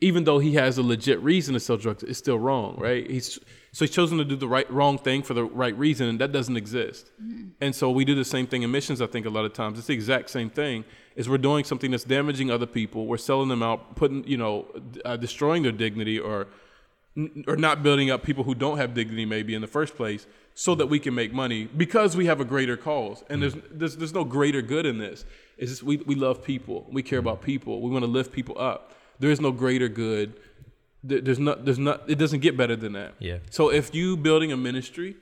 [0.00, 2.82] Even though he has a legit reason to sell drugs, it's still wrong, mm-hmm.
[2.82, 3.10] right?
[3.10, 3.38] He's
[3.72, 6.32] so he's chosen to do the right wrong thing for the right reason, and that
[6.32, 7.10] doesn't exist.
[7.22, 7.48] Mm-hmm.
[7.60, 9.02] And so we do the same thing in missions.
[9.02, 10.84] I think a lot of times it's the exact same thing.
[11.14, 13.06] Is we're doing something that's damaging other people.
[13.06, 14.66] We're selling them out, putting you know,
[15.04, 16.48] uh, destroying their dignity or
[17.46, 20.74] or not building up people who don't have dignity maybe in the first place so
[20.74, 23.78] that we can make money because we have a greater cause and there's mm-hmm.
[23.78, 25.24] there's, there's no greater good in this
[25.56, 28.58] it's just we, we love people we care about people we want to lift people
[28.58, 30.34] up there is no greater good.
[31.02, 33.14] There's not there's not it doesn't get better than that.
[33.18, 33.38] Yeah.
[33.50, 35.16] so if you building a ministry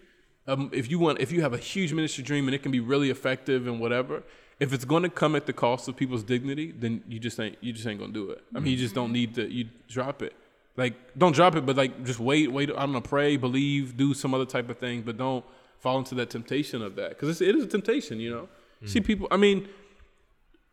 [0.47, 2.81] um, if you want if you have a huge ministry dream and it can be
[2.81, 4.23] really effective and whatever
[4.61, 7.57] if it's going to come at the cost of people's dignity then you just ain't
[7.61, 8.43] you just ain't gonna do it.
[8.55, 10.35] I mean you just don't need to you drop it.
[10.77, 14.33] Like don't drop it but like just wait wait i'm gonna pray believe do some
[14.33, 15.45] other type of thing but don't
[15.81, 17.11] fall into that temptation of that.
[17.11, 18.49] Because it is a temptation you know?
[18.87, 19.69] See people i mean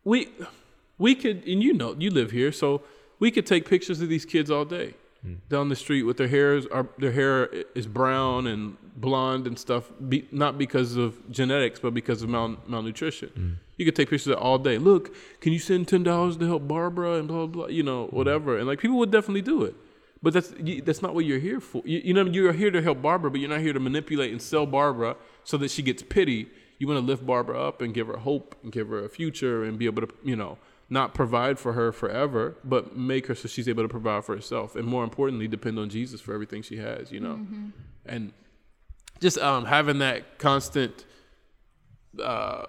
[0.04, 0.28] we
[0.98, 2.82] we could and you know you live here so
[3.22, 5.34] we could take pictures of these kids all day hmm.
[5.48, 7.44] down the street with their hairs are their hair
[7.80, 12.56] is brown and blonde and stuff be, not because of genetics but because of mal,
[12.66, 13.28] malnutrition.
[13.28, 13.52] Hmm.
[13.78, 14.76] You could take pictures of it all day.
[14.76, 18.16] Look can you send $10 to help barbara and blah blah blah you know hmm.
[18.16, 18.58] whatever.
[18.58, 19.76] And like people would definitely do it.
[20.20, 20.52] But that's
[20.86, 21.80] that's not what you're here for.
[21.84, 24.42] You, you know you're here to help barbara but you're not here to manipulate and
[24.42, 26.48] sell barbara so that she gets pity.
[26.80, 29.62] You want to lift barbara up and give her hope and give her a future
[29.62, 30.58] and be able to you know
[30.92, 34.76] not provide for her forever, but make her so she's able to provide for herself,
[34.76, 37.10] and more importantly, depend on Jesus for everything she has.
[37.10, 37.46] You know,
[38.04, 38.32] and
[39.20, 41.06] just um, having that constant
[42.22, 42.66] uh,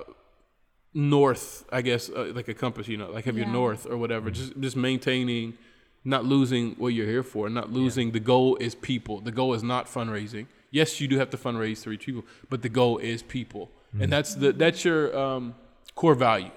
[0.93, 2.87] north, I guess, uh, like a compass.
[2.87, 4.31] You know, like have your north or whatever.
[4.31, 5.57] Just just maintaining,
[6.05, 8.13] not losing what you're here for, not losing.
[8.13, 9.19] The goal is people.
[9.19, 10.47] The goal is not fundraising.
[10.71, 13.69] Yes, you do have to fundraise to reach people, but the goal is people,
[13.99, 15.55] and that's the that's your um,
[15.93, 16.51] core value.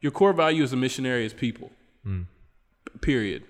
[0.00, 1.70] Your core value as a missionary is people.
[3.00, 3.44] Period.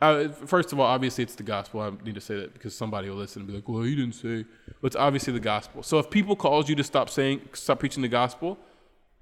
[0.00, 1.80] Uh, first of all, obviously it's the gospel.
[1.80, 4.14] I need to say that because somebody will listen and be like, "Well, you didn't
[4.14, 4.44] say."
[4.80, 5.82] But it's obviously the gospel.
[5.82, 8.58] So if people calls you to stop saying, stop preaching the gospel,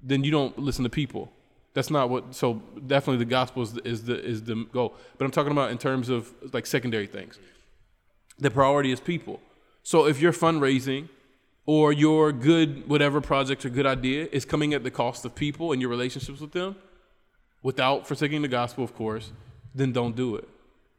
[0.01, 1.31] then you don't listen to people.
[1.73, 2.35] That's not what.
[2.35, 4.93] So definitely the gospel is the, is the is the goal.
[5.17, 7.39] But I'm talking about in terms of like secondary things.
[8.39, 9.39] The priority is people.
[9.83, 11.07] So if you're fundraising
[11.65, 15.71] or your good whatever project or good idea is coming at the cost of people
[15.71, 16.75] and your relationships with them,
[17.61, 19.31] without forsaking the gospel, of course,
[19.73, 20.47] then don't do it.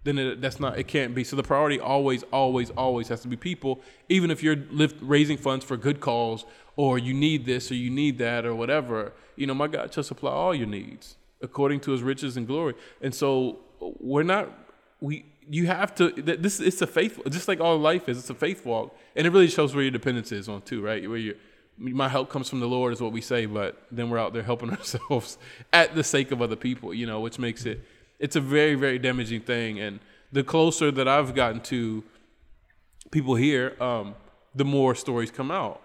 [0.05, 0.79] Then it, that's not.
[0.79, 1.25] It can't be.
[1.25, 3.81] So the priority always, always, always has to be people.
[4.09, 6.45] Even if you're lift, raising funds for good cause,
[6.77, 9.13] or you need this, or you need that, or whatever.
[9.37, 12.75] You know, my God shall supply all your needs according to His riches and glory.
[13.01, 14.51] And so we're not.
[15.01, 16.11] We you have to.
[16.11, 17.21] This it's a faith.
[17.29, 19.91] Just like all life is, it's a faith walk, and it really shows where your
[19.91, 21.09] dependence is on too, right?
[21.09, 21.37] Where you.
[21.77, 24.45] My help comes from the Lord is what we say, but then we're out there
[24.45, 25.39] helping ourselves
[25.73, 27.85] at the sake of other people, you know, which makes it
[28.19, 30.01] it's a very very damaging thing and
[30.33, 32.03] the closer that i've gotten to
[33.11, 34.15] people here um,
[34.55, 35.81] the more stories come out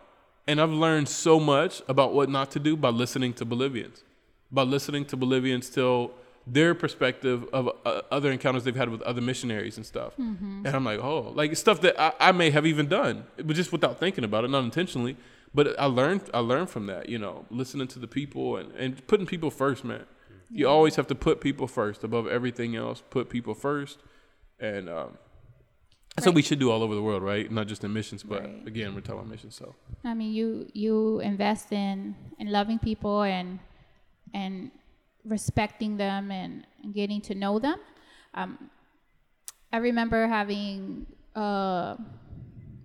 [0.47, 4.03] and i've learned so much about what not to do by listening to bolivians
[4.51, 6.11] by listening to bolivians tell
[6.57, 10.83] their perspective of uh, other encounters they've had with other missionaries and stuff and i'm
[10.91, 14.23] like oh like stuff that I, I may have even done but just without thinking
[14.23, 15.15] about it not intentionally
[15.53, 19.05] but i learned i learned from that you know listening to the people and, and
[19.07, 20.05] putting people first man
[20.51, 23.03] you always have to put people first above everything else.
[23.11, 23.99] Put people first,
[24.59, 25.09] and um,
[26.15, 27.51] that's what we should do all over the world, right?
[27.51, 28.67] Not just in missions, but Right.
[28.67, 29.55] again, we're talking about missions.
[29.55, 33.59] So I mean, you you invest in in loving people and
[34.33, 34.71] and
[35.25, 37.77] respecting them and, getting to know them.
[38.33, 38.69] Um,
[39.73, 41.05] I remember having
[41.35, 41.95] uh,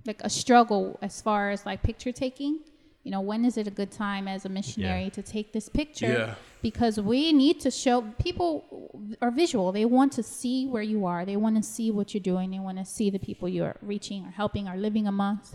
[0.05, 2.59] like a struggle as far as like picture taking.
[3.05, 6.13] You know, when is it a good time as a missionary to take this picture?
[6.13, 6.35] Yeah.
[6.63, 9.73] Because we need to show people are visual.
[9.73, 11.25] They want to see where you are.
[11.25, 12.51] They want to see what you're doing.
[12.51, 15.55] They want to see the people you're reaching or helping or living amongst.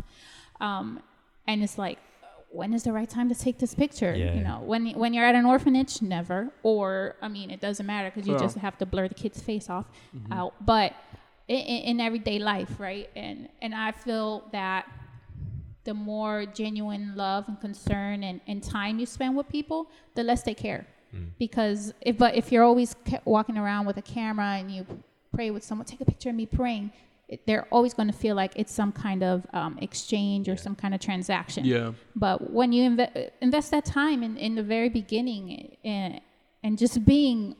[0.61, 1.01] Um,
[1.47, 1.97] and it's like,
[2.51, 4.15] when is the right time to take this picture?
[4.15, 4.33] Yeah.
[4.33, 6.51] You know, when when you're at an orphanage, never.
[6.63, 8.43] Or I mean, it doesn't matter because you Well.
[8.43, 9.85] just have to blur the kid's face off
[10.15, 10.33] mm-hmm.
[10.33, 10.53] out.
[10.65, 10.93] But
[11.47, 13.09] in, in everyday life, right?
[13.15, 14.87] And and I feel that
[15.83, 20.43] the more genuine love and concern and, and time you spend with people, the less
[20.43, 20.85] they care.
[21.15, 21.29] Mm.
[21.39, 24.85] Because if but if you're always ca- walking around with a camera and you
[25.33, 26.91] pray with someone, take a picture of me praying.
[27.29, 30.75] It, they're always going to feel like it's some kind of um, exchange or some
[30.75, 31.63] kind of transaction.
[31.63, 36.19] yeah, But when you inve- invest that time in, in the very beginning and,
[36.63, 37.55] and just being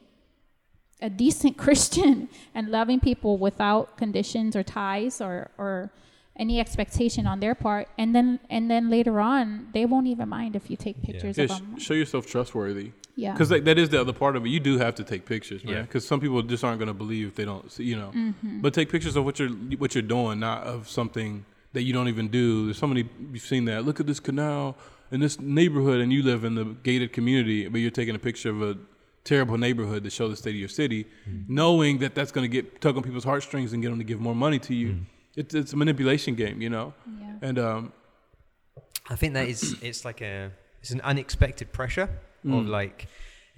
[1.02, 5.92] a decent Christian and loving people without conditions or ties or, or
[6.36, 10.56] any expectation on their part, and then and then later on they won't even mind
[10.56, 11.78] if you take pictures yeah of sh- them.
[11.78, 12.94] show yourself trustworthy.
[13.20, 13.34] Yeah.
[13.34, 14.50] Because that, that is the other part of it.
[14.50, 15.74] You do have to take pictures, man.
[15.74, 15.82] Yeah.
[15.82, 18.12] Because some people just aren't going to believe if they don't, see, you know.
[18.16, 18.62] Mm-hmm.
[18.62, 22.08] But take pictures of what you're what you're doing, not of something that you don't
[22.08, 22.66] even do.
[22.66, 23.86] There's so many you've seen that.
[23.86, 24.78] Look at this canal
[25.12, 28.50] in this neighborhood, and you live in the gated community, but you're taking a picture
[28.50, 28.78] of a
[29.26, 31.06] terrible neighborhood to show the state of your city,
[31.48, 34.22] knowing that that's going to get tug on people's heartstrings and get them to give
[34.22, 34.98] more money to you.
[35.36, 36.94] It's it's a manipulation game, you know.
[37.20, 37.48] Yeah.
[37.48, 37.94] And um,
[39.10, 40.52] I think that is it's like a
[40.82, 42.10] it's an unexpected pressure
[42.46, 43.08] of like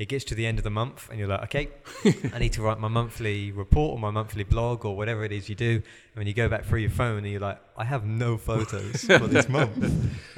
[0.01, 1.69] it gets to the end of the month and you're like, okay,
[2.33, 5.47] I need to write my monthly report or my monthly blog or whatever it is
[5.47, 5.75] you do.
[5.75, 9.03] And when you go back through your phone and you're like, I have no photos
[9.03, 9.77] for this month.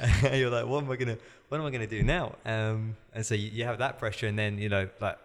[0.00, 1.16] and you're like, what am I gonna
[1.48, 2.34] what am I gonna do now?
[2.44, 5.18] Um, and so you, you have that pressure and then, you know, like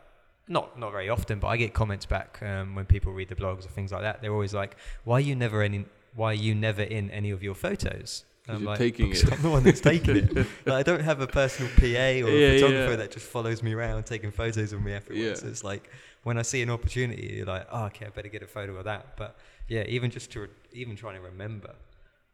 [0.47, 3.65] not not very often, but I get comments back um, when people read the blogs
[3.65, 4.21] or things like that.
[4.21, 5.85] They're always like, "Why are you never in?
[6.15, 9.41] Why are you never in any of your photos?" I'm you're like, taking it." I'm
[9.41, 10.33] the one that's taking it.
[10.65, 12.95] Like, I don't have a personal PA or Yeah, a photographer yeah.
[12.97, 15.29] that just follows me around taking photos of me everywhere.
[15.29, 15.33] Yeah.
[15.35, 15.89] So it's like
[16.23, 18.85] when I see an opportunity, you're like, "Oh, okay, I better get a photo of
[18.85, 19.37] that." But
[19.67, 21.75] yeah, even just to re- even trying to remember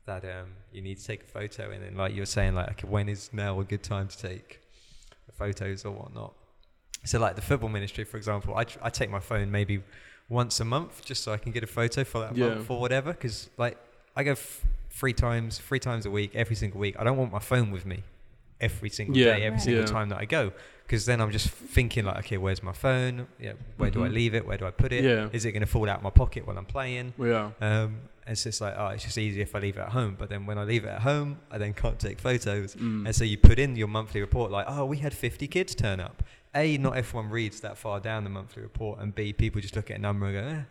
[0.06, 2.88] that um, you need to take a photo, and then like you're saying, like, okay,
[2.88, 4.62] when is now a good time to take
[5.38, 6.34] photos or whatnot?
[7.04, 9.84] So like the football ministry, for example, I, tr- I take my phone maybe
[10.28, 13.14] once a month just so I can get a photo for that month or whatever.
[13.14, 13.78] Because like
[14.16, 14.66] I go f-
[15.00, 16.96] three times, three times a week, every single week.
[16.98, 18.00] I don't want my phone with me
[18.62, 19.26] every single Yeah.
[19.36, 19.62] day, every Right.
[19.62, 19.88] single Yeah.
[19.98, 20.54] time that I go.
[20.86, 23.28] Because then I'm just thinking like, okay, where's my phone?
[23.40, 24.14] Yeah, where do I Mhm.
[24.14, 24.46] leave it?
[24.48, 25.04] Where do I put it?
[25.04, 25.30] Yeah.
[25.34, 27.14] Is it going to fall out of my pocket while I'm playing?
[27.20, 30.16] yeah, Um, it's just like, oh, it's just easier if I leave it at home.
[30.18, 32.76] But then when I leave it at home, I then can't take photos.
[32.76, 33.06] Mm.
[33.08, 36.00] And so you put in your monthly report, like, oh, we had 50 kids turn
[36.00, 36.24] up.
[36.56, 39.00] A, not everyone reads that far down the monthly report.
[39.00, 40.62] And B, people just look at a number and go, eh.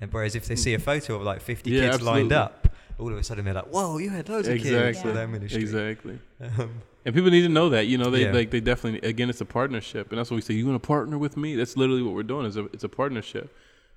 [0.00, 3.12] And whereas if they see a photo of like 50 Yeah, kids lined up, all
[3.12, 5.02] of a sudden they're like, whoa, you had loads of kids Exactly.
[5.10, 5.60] for that ministry.
[5.62, 6.18] exactly.
[6.40, 6.70] Um,
[7.04, 8.32] And people need to know that, you know, they Yeah.
[8.32, 10.54] like they definitely again it's a partnership, and that's what we say.
[10.54, 11.56] You want to partner with me?
[11.56, 12.46] That's literally what we're doing.
[12.46, 13.46] Is a, it's a partnership,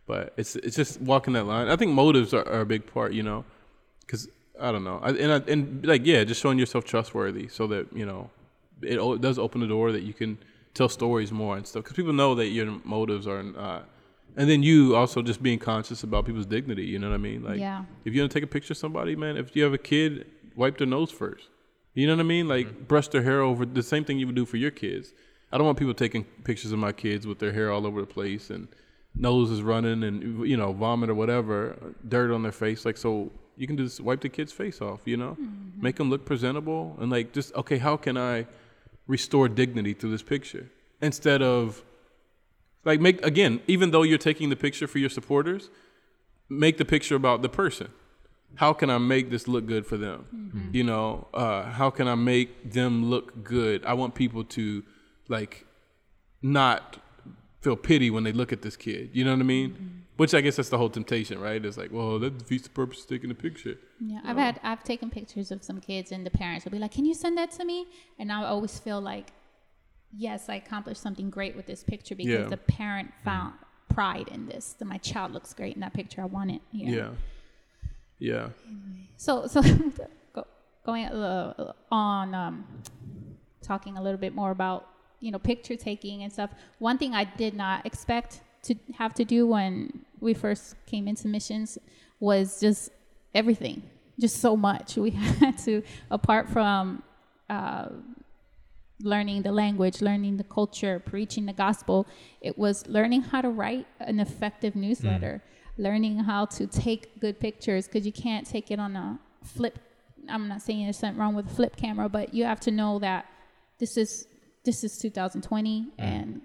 [0.07, 1.67] But it's it's just walking that line.
[1.67, 3.45] I think motives are, are a big part, you know,
[4.01, 4.27] because
[4.59, 7.85] I don't know, I, and I, and like yeah, just showing yourself trustworthy so that
[7.93, 8.29] you know
[8.81, 10.37] it, o- does open the door that you can
[10.73, 13.87] tell stories more and stuff because people know that your motives are not.
[14.37, 16.83] And then you also just being conscious about people's dignity.
[16.83, 17.43] You know what I mean?
[17.43, 17.85] Like, Yeah.
[18.03, 20.25] if you're gonna take a picture of somebody, man, if you have a kid,
[20.55, 21.49] wipe their nose first.
[21.93, 22.47] You know what I mean?
[22.47, 22.83] Like, mm-hmm.
[22.83, 23.65] brush their hair over.
[23.65, 25.13] The same thing you would do for your kids.
[25.51, 28.07] I don't want people taking pictures of my kids with their hair all over the
[28.07, 28.67] place and
[29.17, 31.77] nose is running and you know vomit or whatever,
[32.07, 32.85] dirt on their face.
[32.85, 35.01] Like, so you can just wipe the kid's face off.
[35.05, 35.81] You know, mm-hmm.
[35.81, 37.77] make them look presentable and like just okay.
[37.77, 38.47] How can I
[39.07, 40.69] restore dignity through this picture
[41.01, 41.83] instead of
[42.85, 45.69] like make again even though you're taking the picture for your supporters
[46.47, 47.89] make the picture about the person.
[48.55, 50.69] How can i make this look good for them?
[50.71, 53.83] You know uh, how can i make them look good?
[53.85, 54.83] I want people to
[55.27, 55.65] like
[56.41, 56.97] not
[57.61, 59.09] feel pity when they look at this kid.
[59.13, 60.03] You know what i mean?
[60.17, 61.63] Which i guess that's the whole temptation right?
[61.65, 63.75] It's like well that defeats the purpose of taking the picture.
[63.99, 66.91] Yeah, I've had I've taken pictures of some kids and the parents will be like,
[66.91, 67.87] "Can you send that to me?"
[68.19, 69.27] And I always feel like,
[70.17, 72.47] yes, I accomplished something great with this picture because Yeah.
[72.47, 73.53] the parent found
[73.89, 74.73] pride in this.
[74.73, 76.21] That my child looks great in that picture.
[76.21, 76.61] I want it.
[76.71, 76.97] you know?
[76.97, 77.09] yeah
[78.19, 78.49] yeah
[79.17, 79.61] So so
[80.85, 82.65] going uh, on um,
[83.61, 84.87] talking a little bit more about
[85.19, 86.51] you know picture taking and stuff.
[86.79, 91.27] One thing I did not expect to have to do when we first came into
[91.27, 91.77] missions
[92.19, 92.89] was just
[93.33, 93.83] everything,
[94.19, 94.95] just so much.
[94.97, 95.09] We
[95.41, 97.03] had to apart from.
[97.49, 97.89] Uh,
[99.01, 102.07] learning the language, learning the culture, preaching the gospel.
[102.41, 105.41] It was learning how to write an effective newsletter,
[105.77, 109.79] learning how to take good pictures because you can't take it on a flip.
[110.29, 112.99] I'm not saying there's something wrong with a flip camera, but you have to know
[112.99, 113.25] that
[113.79, 114.27] this is
[114.63, 116.41] this is 2020 and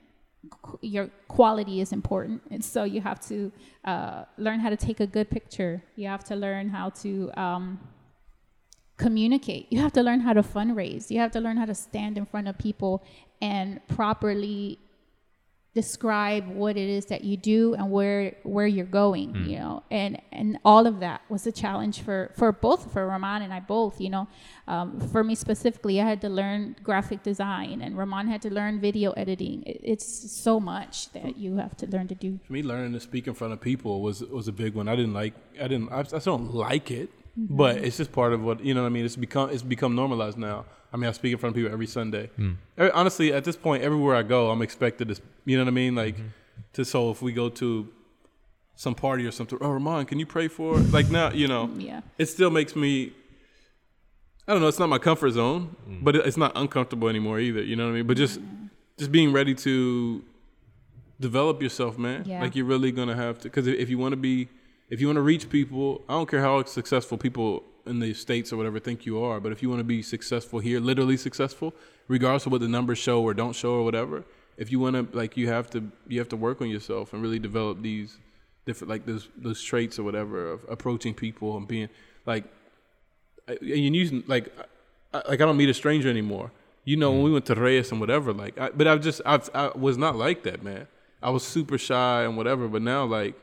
[0.63, 3.51] qu- your quality is important and so you have to
[3.87, 7.79] uh, learn how to take a good picture you have to learn how to um,
[9.01, 9.67] communicate.
[9.71, 11.11] You have to learn how to fundraise.
[11.11, 13.03] You have to learn how to stand in front of people
[13.41, 14.79] and properly
[15.73, 20.21] describe what it is that you do and where where you're going you know and
[20.33, 24.01] and all of that was a challenge for for both for Ramon and I both
[24.01, 24.27] you know
[24.67, 28.81] um, for me specifically I had to learn graphic design and Ramon had to learn
[28.81, 32.65] video editing it, it's so much that you have to learn to do For me,
[32.65, 34.89] learning to speak in front of people was was a big one.
[34.89, 35.35] I didn't like.
[35.65, 35.89] I didn't.
[35.93, 37.09] I, I still don't like it,
[37.41, 37.57] Mm-hmm.
[37.57, 38.83] but it's just part of what you know.
[38.83, 40.65] what I mean, it's become it's become normalized now.
[40.93, 42.29] I mean, I speak in front of people every Sunday.
[42.77, 45.21] Eh, Honestly, at this point, everywhere I go, I'm expected to.
[45.45, 45.95] You know what I mean?
[45.95, 46.29] Like, mm-hmm.
[46.75, 47.89] to so if we go to
[48.75, 50.77] some party or something, oh Ramon, can you pray for?
[50.79, 53.13] Like now, you know, yeah it still makes me.
[54.49, 54.69] I don't know.
[54.69, 56.03] It's not my comfort zone, mm.
[56.03, 57.63] but it- it's not uncomfortable anymore either.
[57.63, 58.07] You know what I mean?
[58.07, 58.67] But just mm-hmm.
[58.99, 60.25] just being ready to
[61.21, 62.25] develop yourself, man.
[62.27, 62.41] Yeah.
[62.43, 64.49] Like you're really gonna have to, because if you want to be,
[64.91, 68.53] if you want to reach people, I don't care how successful people in the states
[68.53, 71.73] or whatever think you are, but if you want to be successful here, literally successful,
[72.09, 74.25] regardless of what the numbers show or don't show or whatever,
[74.57, 77.23] if you want to, like, you have to, you have to work on yourself and
[77.23, 78.19] really develop these
[78.67, 81.89] different, like those those traits or whatever of approaching people and being
[82.27, 82.45] like,
[83.49, 84.53] and you using like,
[85.15, 86.53] I, like I don't meet a stranger anymore.
[86.85, 87.35] You know, when we mm.
[87.35, 90.43] went to Reyes and whatever, like, I, but I've just, I've, I was not like
[90.45, 90.89] that, man.
[91.23, 93.35] I was super shy and whatever, but now, like,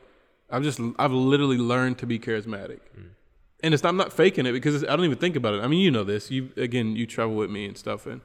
[0.50, 2.80] I've just, I've literally learned to be charismatic.
[2.98, 3.10] Mm.
[3.62, 5.62] And it's, I'm not faking it because it's, I don't even think about it.
[5.62, 6.30] I mean, you know this.
[6.30, 8.20] You again, you travel with me and stuff, and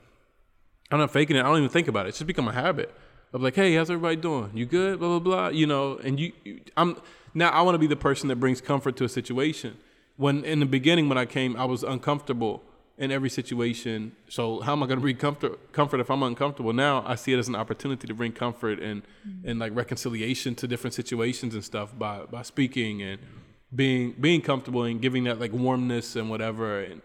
[0.92, 1.40] I'm not faking it.
[1.40, 2.10] I don't even think about it.
[2.10, 2.94] It's just become a habit
[3.34, 4.52] of like, hey, how's everybody doing?
[4.54, 5.00] You good?
[5.00, 5.48] Blah blah blah.
[5.48, 6.98] You know, and you, you I'm
[7.34, 9.78] now I want to be the person that brings comfort to a situation.
[10.18, 12.62] When in the beginning, when I came, I was uncomfortable
[12.98, 14.16] in every situation.
[14.30, 15.74] So how am I going to bring comfort?
[15.74, 16.74] Comfort if I'm uncomfortable?
[16.74, 19.50] Now I see it as an opportunity to bring comfort and mm-hmm.
[19.50, 23.20] and like reconciliation to different situations and stuff by by speaking and
[23.76, 27.02] being being comfortable and giving that like warmness and whatever and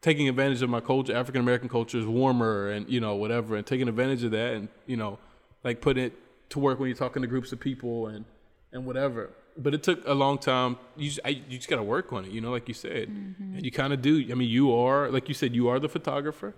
[0.00, 3.66] taking advantage of my culture african american culture is warmer and you know whatever and
[3.66, 5.18] taking advantage of that and you know
[5.64, 6.12] like putting it
[6.48, 8.24] to work when you're talking to groups of people and
[8.72, 11.82] and whatever but it took a long time you just, I, you just got to
[11.82, 14.48] work on it you know like you said and you kind of do i mean
[14.48, 16.54] you are like you said you are the photographer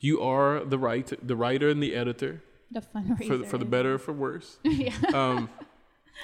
[0.00, 3.94] you are the writer the writer and the editor the fundraiser for, for the better
[3.94, 5.48] or for worse yeah um,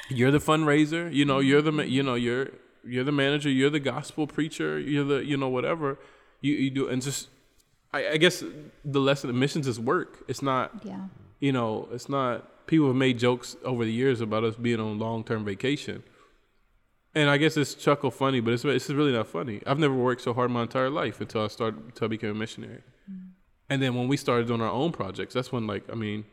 [0.08, 1.12] you're the fundraiser.
[1.12, 2.48] You know, you're the you know you're
[2.84, 3.48] you're the manager.
[3.48, 4.78] You're the gospel preacher.
[4.78, 5.98] You're the you know whatever
[6.40, 6.88] you you do.
[6.88, 7.28] And just
[7.92, 8.42] I, I guess
[8.84, 10.24] the lesson of missions is work.
[10.28, 11.06] It's not yeah
[11.40, 12.50] you know it's not.
[12.66, 16.02] People have made jokes over the years about us being on long term vacation.
[17.14, 19.62] And I guess it's chuckle funny, but it's it's really not funny.
[19.66, 22.34] I've never worked so hard my entire life until I started until I became a
[22.34, 22.82] missionary.
[23.10, 23.28] Mm.
[23.70, 26.24] And then when we started doing our own projects, that's when like I mean,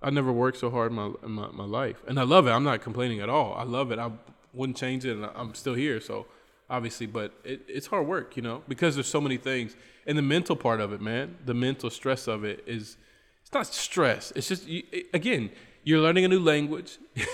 [0.00, 2.52] I never worked so hard in my, in my my life, and I love it.
[2.52, 3.54] I'm not complaining at all.
[3.54, 3.98] I love it.
[3.98, 4.10] I
[4.54, 6.00] wouldn't change it, and I'm still here.
[6.00, 6.26] So
[6.70, 10.22] obviously, but it, it's hard work, you know, because there's so many things, and the
[10.22, 12.96] mental part of it, man, the mental stress of it is
[13.42, 14.32] it's not stress.
[14.34, 15.50] It's just you, it- again,
[15.82, 16.98] you're learning a new language.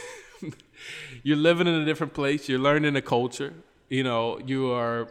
[1.22, 2.48] you're living in a different place.
[2.48, 3.52] You're learning a culture.
[3.88, 5.08] You know, you are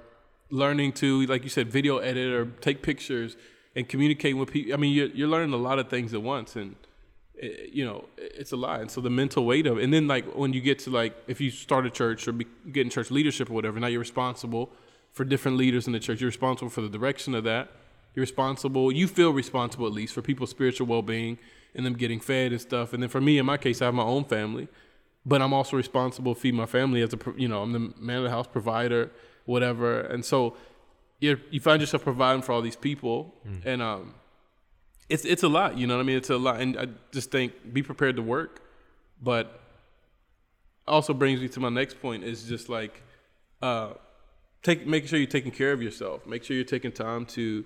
[0.49, 3.37] learning to, like you said, video edit or take pictures
[3.75, 4.73] and communicate with people.
[4.73, 6.75] I mean, you're, you're learning a lot of things at once, and
[7.35, 8.81] it, you know, it's a lot.
[8.81, 11.39] And so the mental weight of and then like when you get to like if
[11.39, 14.69] you start a church or be, get in church leadership or whatever, now you're responsible
[15.11, 16.21] for different leaders in the church.
[16.21, 17.69] You're responsible for the direction of that.
[18.15, 18.91] You're responsible.
[18.91, 21.37] You feel responsible at least for people's spiritual well-being
[21.75, 22.93] and them getting fed and stuff.
[22.93, 24.67] And then for me, in my case, I have my own family,
[25.25, 28.17] but I'm also responsible to feed my family as a you know I'm the man
[28.17, 29.11] of the house provider,
[29.45, 30.01] whatever.
[30.01, 30.55] And so
[31.19, 34.15] you you find yourself providing for all these people, and um,
[35.09, 35.77] it's it's a lot.
[35.77, 36.17] You know what I mean?
[36.17, 38.61] It's a lot, and I just think be prepared to work,
[39.21, 39.61] but
[40.87, 43.03] also brings me to my next point is just like
[43.61, 43.93] uh,
[44.63, 46.25] take making sure you're taking care of yourself.
[46.25, 47.65] Make sure you're taking time to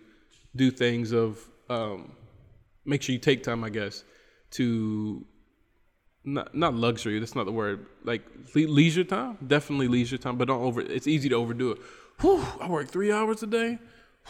[0.56, 1.40] do things of
[1.70, 2.14] um,
[2.86, 4.04] make sure you take time, I guess,
[4.52, 5.26] to
[6.26, 7.20] not not luxury.
[7.20, 7.86] That's not the word.
[8.04, 8.24] Like
[8.56, 10.82] le- leisure time, definitely leisure time, but don't over.
[10.82, 11.80] It's easy to overdo it.
[12.22, 13.80] Whew, I work three hours a day.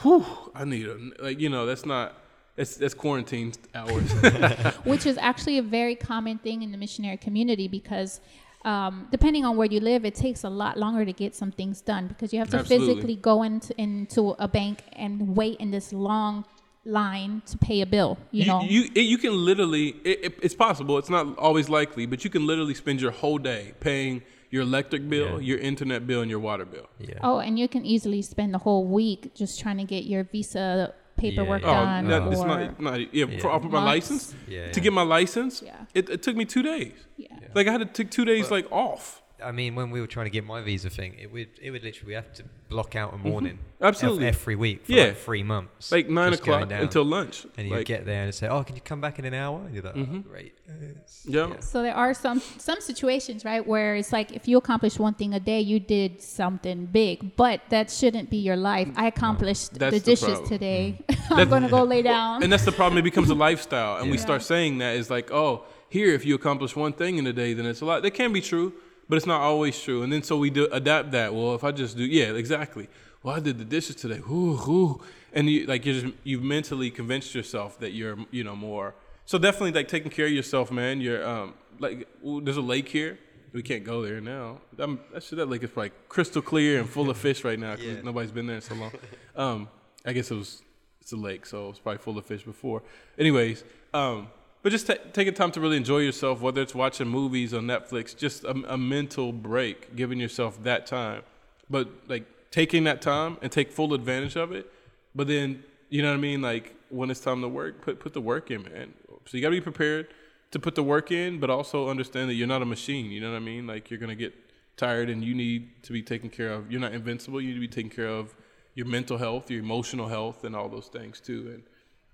[0.02, 0.26] Whew,
[0.56, 2.18] I need a like you know that's not.
[2.56, 4.12] That's that's quarantine hours.
[4.84, 8.22] which is actually a very common thing in the missionary community because
[8.64, 11.82] um, depending on where you live, it takes a lot longer to get some things
[11.82, 12.94] done because you have to Absolutely.
[12.94, 16.46] physically go into, into a bank and wait in this long
[16.86, 18.18] line to pay a bill.
[18.32, 19.90] You, know, you it, you can literally.
[20.04, 20.98] It, it, it's possible.
[20.98, 25.10] It's not always likely, but you can literally spend your whole day paying your electric
[25.10, 26.88] bill, your internet bill, and your water bill.
[27.00, 27.16] Yeah.
[27.24, 30.94] oh, and you can easily spend the whole week just trying to get your visa
[31.18, 31.86] paperwork Yeah, Oh, yeah.
[32.02, 32.08] done.
[32.08, 33.60] no, it's not, not yeah, for, Yeah.
[33.60, 34.36] for my license.
[34.48, 35.86] Yeah, To get my license, Yeah.
[35.96, 36.94] it, it took me two days.
[37.18, 37.30] yeah.
[37.56, 39.23] Like I had to take two days like off.
[39.44, 41.84] I mean, when we were trying to get my visa thing, it would it would
[41.84, 43.84] literally have to block out a morning Mm-hmm.
[43.86, 44.28] Absolutely.
[44.28, 45.04] ev- every week for Yeah.
[45.08, 47.46] like three months, Like nine o'clock until lunch.
[47.58, 49.60] and you like, get there and say, "Oh, can you come back in an hour?"
[49.66, 50.24] And you're like, Mhm.
[50.26, 51.60] oh, "Great." It's- Yeah.
[51.60, 55.34] So there are some some situations, right, where it's like if you accomplish one thing
[55.34, 58.90] a day, you did something big, but that shouldn't be your life.
[58.96, 60.48] I accomplished That's the the dishes problem.
[60.48, 60.84] today.
[61.08, 62.42] That's- I'm gonna go lay down.
[62.44, 62.98] and that's the problem.
[62.98, 66.34] It becomes a lifestyle, and we start saying that is like, oh, here, if you
[66.36, 68.02] accomplish one thing in a day, then it's a lot.
[68.02, 68.74] That can be true,
[69.10, 70.04] but it's not always true.
[70.04, 71.34] And then so we do adapt that.
[71.34, 72.88] Well, if I just do, yeah, exactly.
[73.22, 74.20] Well, I did the dishes today.
[74.30, 75.02] Ooh, ooh.
[75.34, 78.96] And you like you just you've mentally convinced yourself that you're you know more.
[79.26, 81.02] So definitely like taking care of yourself, man.
[81.02, 83.18] You're um like ooh, there's a lake here.
[83.54, 84.62] We can't go there now.
[84.80, 88.02] I'm, that lake is like crystal clear and full of fish right now because Yeah.
[88.02, 88.92] nobody's been there in so long.
[89.36, 89.70] Um,
[90.06, 90.64] I guess it was
[91.02, 92.82] it's a lake, so it's probably full of fish before.
[93.18, 94.28] Anyways, um,
[94.64, 98.18] but just ta taking time to really enjoy yourself, whether it's watching movies on Netflix,
[98.18, 101.22] just a, a mental break, giving yourself that time.
[101.70, 104.72] But like taking that time and take full advantage of it.
[105.14, 108.14] But then you know what I mean, like when it's time to work, put put
[108.14, 108.94] the work in, man.
[109.26, 110.08] So you got to be prepared
[110.52, 113.12] to put the work in, but also understand that you're not a machine.
[113.12, 113.68] You know what I mean?
[113.68, 114.34] Like you're gonna get
[114.78, 116.72] tired, and you need to be taken care of.
[116.72, 117.42] You're not invincible.
[117.42, 118.34] You need to be taken care of
[118.76, 121.52] your mental health, your emotional health, and all those things too.
[121.54, 121.64] And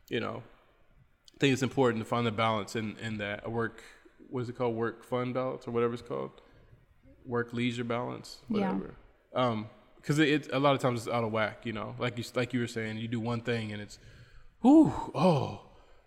[0.10, 0.42] you know,
[1.40, 3.82] I think it's important to find the balance in in that a work.
[4.30, 4.76] What is it called?
[4.76, 6.32] Work fun balance or whatever it's called.
[7.26, 8.74] Work leisure balance, Yeah.
[8.74, 8.96] whatever.
[9.34, 11.66] Um, because it, it a lot of times it's out of whack.
[11.66, 14.00] You know, like you like you were saying, you do one thing and it's,
[14.62, 15.62] whoo, oh,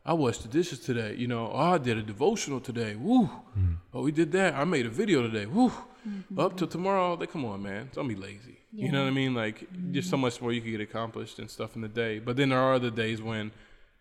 [0.04, 1.14] I washed the dishes today.
[1.16, 2.94] You know, oh, I did a devotional today.
[2.94, 3.74] Woo, mm-hmm.
[3.94, 4.54] oh, we did that.
[4.54, 5.46] I made a video today.
[5.46, 6.38] Woo, mm-hmm.
[6.38, 7.16] up till tomorrow.
[7.16, 7.88] They come on, man.
[7.94, 8.58] Don't be lazy.
[8.74, 9.34] You know what I mean?
[9.34, 10.22] Like, there's so mm-hmm.
[10.22, 12.18] much more you can get accomplished and stuff in the day.
[12.18, 13.52] But then there are other days when,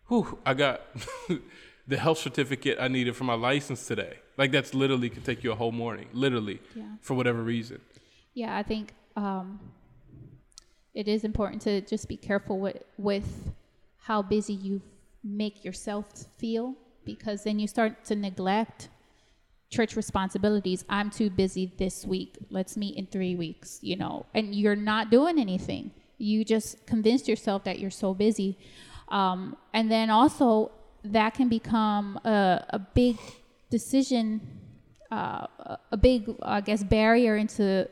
[0.08, 0.80] whew, I got
[1.88, 4.18] the health certificate I needed for my license today.
[4.36, 6.84] Like, that's literally could take you a whole morning, literally, Yeah.
[7.00, 7.80] for whatever reason.
[8.34, 9.60] Yeah, I think um,
[10.94, 13.50] it is important to just be careful with with
[13.98, 14.80] how busy you
[15.22, 16.06] make yourself
[16.38, 16.74] feel
[17.04, 18.88] because then you start to neglect
[19.70, 20.84] church responsibilities.
[20.88, 22.36] I'm too busy this week.
[22.50, 25.92] Let's meet in three weeks, you know, and you're not doing anything.
[26.18, 28.58] You just convinced yourself that you're so busy.
[29.12, 30.72] Um, and then also,
[31.04, 33.18] that can become a, a big
[33.70, 34.40] decision,
[35.10, 35.46] uh,
[35.90, 37.88] a- big, I guess, barrier into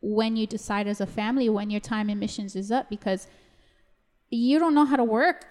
[0.00, 3.26] when you decide as a family when your time in missions is up because
[4.30, 5.46] you don't know how to work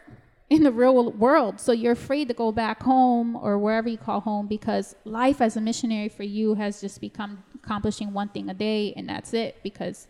[0.50, 1.60] in the real world.
[1.60, 5.58] So you're afraid to go back home or wherever you call home because life as
[5.58, 9.58] a missionary for you has just become accomplishing one thing a day and that's it
[9.64, 10.08] because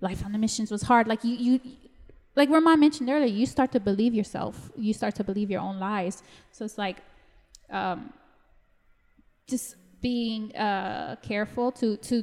[0.00, 1.06] life on the missions was hard.
[1.06, 1.60] Like you, you
[2.40, 4.54] like Ramon mentioned earlier, you start to believe yourself.
[4.86, 6.16] You start to believe your own lies.
[6.54, 6.98] So it's like,
[7.80, 7.98] um,
[9.52, 12.16] just being uh, careful to to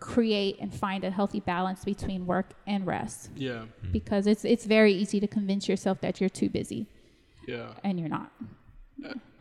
[0.00, 3.62] create and find a healthy balance between work and rest Yeah.
[3.98, 6.82] because it's it's very easy to convince yourself that you're too busy
[7.46, 7.68] Yeah.
[7.84, 8.30] and you're not.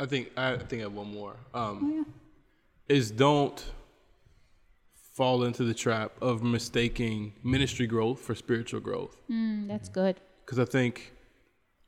[0.03, 1.35] I think I think I have one more.
[1.61, 2.95] Um, Oh yeah.
[2.97, 3.59] is don't
[5.21, 9.15] fall into the trap of mistaking ministry growth for spiritual growth.
[9.29, 10.19] Mm, that's good.
[10.43, 11.13] Because I think,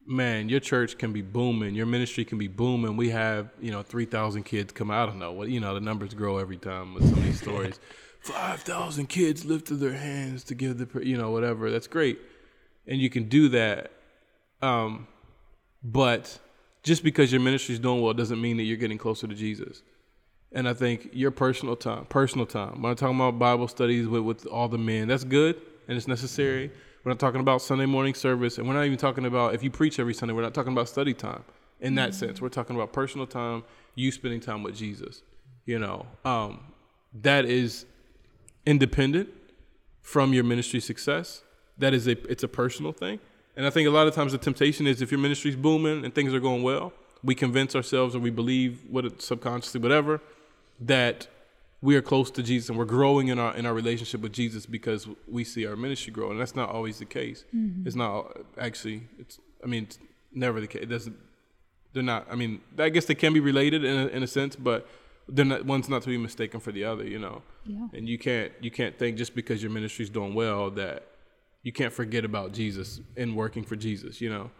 [0.05, 2.95] man, your church can be booming, your ministry can be booming.
[2.95, 5.09] We have, you know, 3,000 kids come out.
[5.09, 7.41] I don't know what, you know, the numbers grow every time with some of these
[7.41, 7.79] stories.
[8.19, 11.71] 5,000 kids lifted their hands to give the, you know, whatever.
[11.71, 12.19] That's great.
[12.85, 13.93] And you can do that.
[14.61, 15.07] Um,
[15.83, 16.37] but
[16.83, 19.81] just because your ministry is doing well doesn't mean that you're getting closer to Jesus.
[20.53, 22.81] And I think your personal time, personal time.
[22.81, 26.07] When I'm talking about Bible studies with, with all the men, that's good and it's
[26.07, 26.71] necessary.
[27.03, 29.69] We're not talking about Sunday morning service, and we're not even talking about if you
[29.69, 30.33] preach every Sunday.
[30.33, 31.43] We're not talking about study time
[31.81, 32.39] in that sense.
[32.39, 33.63] We're talking about personal time,
[33.95, 35.21] you spending time with Jesus.
[35.65, 36.61] You know, um,
[37.21, 37.85] that is
[38.65, 39.29] independent
[40.01, 41.43] from your ministry success.
[41.77, 43.19] That is a it's a personal thing.
[43.57, 46.15] And I think a lot of times the temptation is if your ministry's booming and
[46.15, 46.93] things are going well,
[47.23, 50.21] we convince ourselves or we believe what subconsciously whatever
[50.79, 51.27] that
[51.81, 54.65] we are close to Jesus and we're growing in our in our relationship with Jesus
[54.65, 57.43] because we see our ministry grow and that's not always the case.
[57.55, 57.85] Mm-hmm.
[57.87, 59.99] It's not actually it's I mean it's
[60.33, 60.83] never the case.
[60.83, 61.15] It doesn't
[61.93, 64.55] they're not I mean I guess they can be related in a, in a sense
[64.55, 64.87] but
[65.27, 67.87] they're not one's not to be mistaken for the other, you know Yeah.
[67.93, 71.07] and you can't you can't think just because your ministry's doing well that
[71.63, 74.19] you can't forget about Jesus and working for Jesus.
[74.21, 74.51] You know,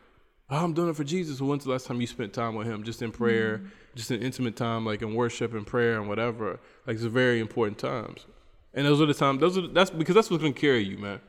[0.54, 1.42] oh, I'm doing it for Jesus.
[1.42, 3.62] Well, when's the last time you spent time with Him, just in prayer,
[3.96, 6.60] just in intimate time, like in worship and prayer and whatever?
[6.86, 8.26] Like it's very important times,
[8.74, 9.40] and those are the times.
[9.40, 11.20] Those are that's because that's what's gonna carry you, man.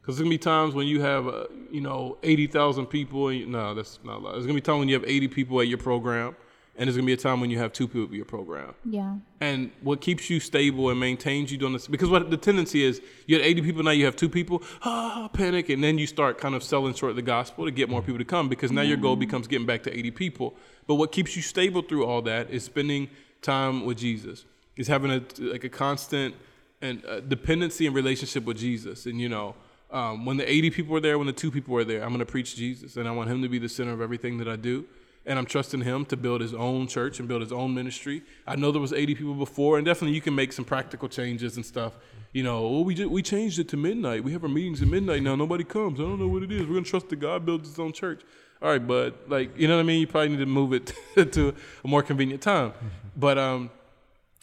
[0.00, 3.28] Because there's gonna be times when you have, uh, you know, eighty thousand people.
[3.28, 4.32] And you, no, that's not a lot.
[4.32, 6.36] There's gonna be time when you have eighty people at your program,
[6.80, 8.74] and there's gonna be a time when you have two people at your program.
[8.86, 9.16] Yeah.
[9.38, 13.02] and what keeps you stable and maintains you doing this because what the tendency is
[13.26, 16.38] you had 80 people now you have two people ah panic and then you start
[16.38, 18.96] kind of selling short the gospel to get more people to come because now your
[18.96, 20.54] goal becomes getting back to 80 people.
[20.86, 23.10] But what keeps you stable through all that is spending
[23.42, 26.34] time with jesus is having a like a constant
[26.80, 29.04] and uh, dependency and relationship with jesus.
[29.04, 29.54] And you know
[29.90, 32.20] um, when the 80 people are there when the two people are there i'm going
[32.20, 34.56] to preach jesus and i want him to be the center of everything that i
[34.56, 34.84] do
[35.26, 38.22] and I'm trusting him to build his own church and build his own ministry.
[38.46, 41.56] I know there was 80 people before, and definitely you can make some practical changes
[41.56, 41.94] and stuff.
[42.32, 44.24] You know, oh, we just, we changed it to midnight.
[44.24, 45.36] We have our meetings at midnight now.
[45.36, 46.00] Nobody comes.
[46.00, 46.66] I don't know what it is.
[46.66, 48.22] We're gonna trust that God builds His own church.
[48.62, 50.00] All right, but like you know what I mean.
[50.00, 50.92] You probably need to move it
[51.32, 51.54] to
[51.84, 52.72] a more convenient time.
[53.16, 53.70] But um,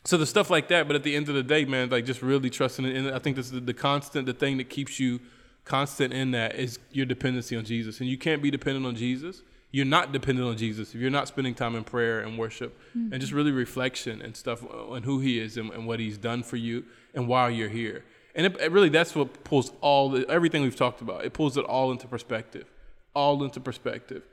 [0.04, 0.88] so the stuff like that.
[0.88, 2.96] But at the end of the day, man, like just really trusting it.
[2.96, 5.20] And I think this is the, the constant, the thing that keeps you
[5.66, 8.00] constant in that is your dependency on Jesus.
[8.00, 9.42] And you can't be dependent on Jesus.
[9.72, 13.12] You're not dependent on Jesus if you're not spending time in prayer and worship and
[13.14, 13.36] just mm-hmm.
[13.36, 16.86] really reflection and stuff on who He is and, and what He's done for you
[17.14, 18.06] and why you're here.
[18.34, 21.26] And it, it really, that's what pulls all the, everything we've talked about.
[21.26, 22.72] It pulls it all into perspective,
[23.14, 24.24] all into perspective,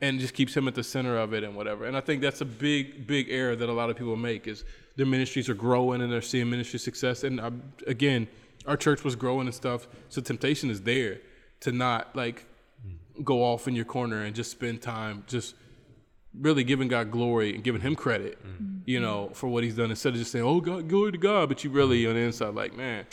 [0.00, 1.86] and just keeps Him at the center of it and whatever.
[1.86, 4.64] And I think that's a big, big error that a lot of people make is
[4.96, 7.24] their ministries are growing and they're seeing ministry success.
[7.24, 7.50] And I,
[7.86, 8.28] again,
[8.66, 11.20] our church was growing and stuff, so temptation is there
[11.60, 12.44] to not like
[13.22, 15.54] go off in your corner and just spend time just
[16.38, 18.80] really giving God glory and giving him credit, mm.
[18.86, 21.48] you know, for what he's done instead of just saying, "Oh God, glory to God,"
[21.48, 23.04] but you really on the inside like, "Man,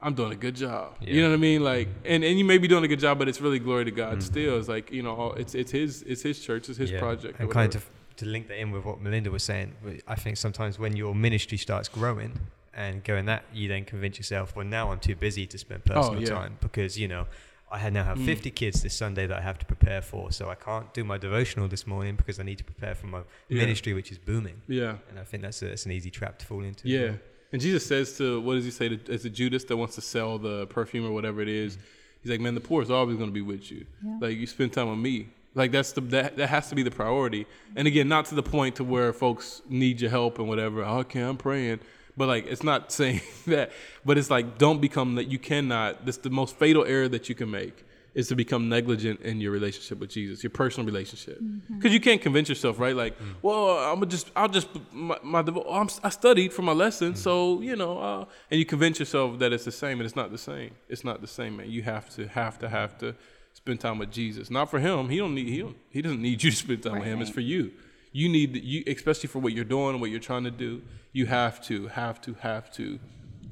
[0.00, 1.62] I'm doing a good job." You know what I mean?
[1.62, 3.90] Like and and you may be doing a good job, but it's really glory to
[3.90, 4.22] God mm.
[4.22, 4.58] still.
[4.58, 7.00] It's like, you know, it's it's his it's his church, it's his Yeah.
[7.00, 7.38] project.
[7.38, 9.74] And kind of to link that in with what Melinda was saying,
[10.06, 12.38] I think sometimes when your ministry starts growing
[12.72, 15.94] and going that, you then convince yourself, well, now I'm too busy to spend oh,
[15.94, 16.28] personal Oh, yeah.
[16.28, 17.26] Time because, you know,
[17.74, 18.24] I had now have hmm.
[18.24, 20.30] 50 kids this Sunday that I have to prepare for.
[20.30, 23.22] So I can't do my devotional this morning because I need to prepare for my
[23.48, 23.58] Yeah.
[23.62, 24.62] ministry, which is booming.
[24.68, 24.98] Yeah.
[25.10, 26.88] And I think that's, a, that's an easy trap to fall into.
[26.88, 27.14] Yeah.
[27.52, 30.00] And Jesus says to what does he say to is it Judas that wants to
[30.00, 31.76] sell the perfume or whatever it is?
[31.76, 31.80] Mm.
[32.22, 33.86] He's like, Man, the poor is always gonna be with you.
[34.04, 34.18] Yeah.
[34.20, 35.28] Like you spend time with me.
[35.54, 37.46] Like that's the that, that has to be the priority.
[37.76, 40.84] And again, not to the point to where folks need your help and whatever.
[40.84, 41.80] Okay, I'm praying.
[42.16, 43.72] But like it's not saying that,
[44.04, 47.34] but it's like don't become that you cannot that's the most fatal error that you
[47.34, 47.84] can make
[48.14, 51.40] is to become negligent in your relationship with Jesus, your personal relationship.
[51.68, 52.94] Because you can't convince yourself, right?
[52.94, 56.72] Like, well, I'm gonna just, I'll just, my, my devo- I'm, I studied for my
[56.72, 60.14] lesson, so you know, uh, and you convince yourself that it's the same, and it's
[60.14, 60.70] not the same.
[60.88, 61.68] It's not the same, man.
[61.68, 63.16] You have to, have to, have to
[63.52, 64.48] spend time with Jesus.
[64.48, 65.08] Not for him.
[65.08, 67.20] He don't need, he don't, he doesn't need you to spend time with him.
[67.20, 67.72] It's for you.
[68.14, 70.82] You need, you, especially for what you're doing, what you're trying to do.
[71.12, 73.00] You have to, have to, have to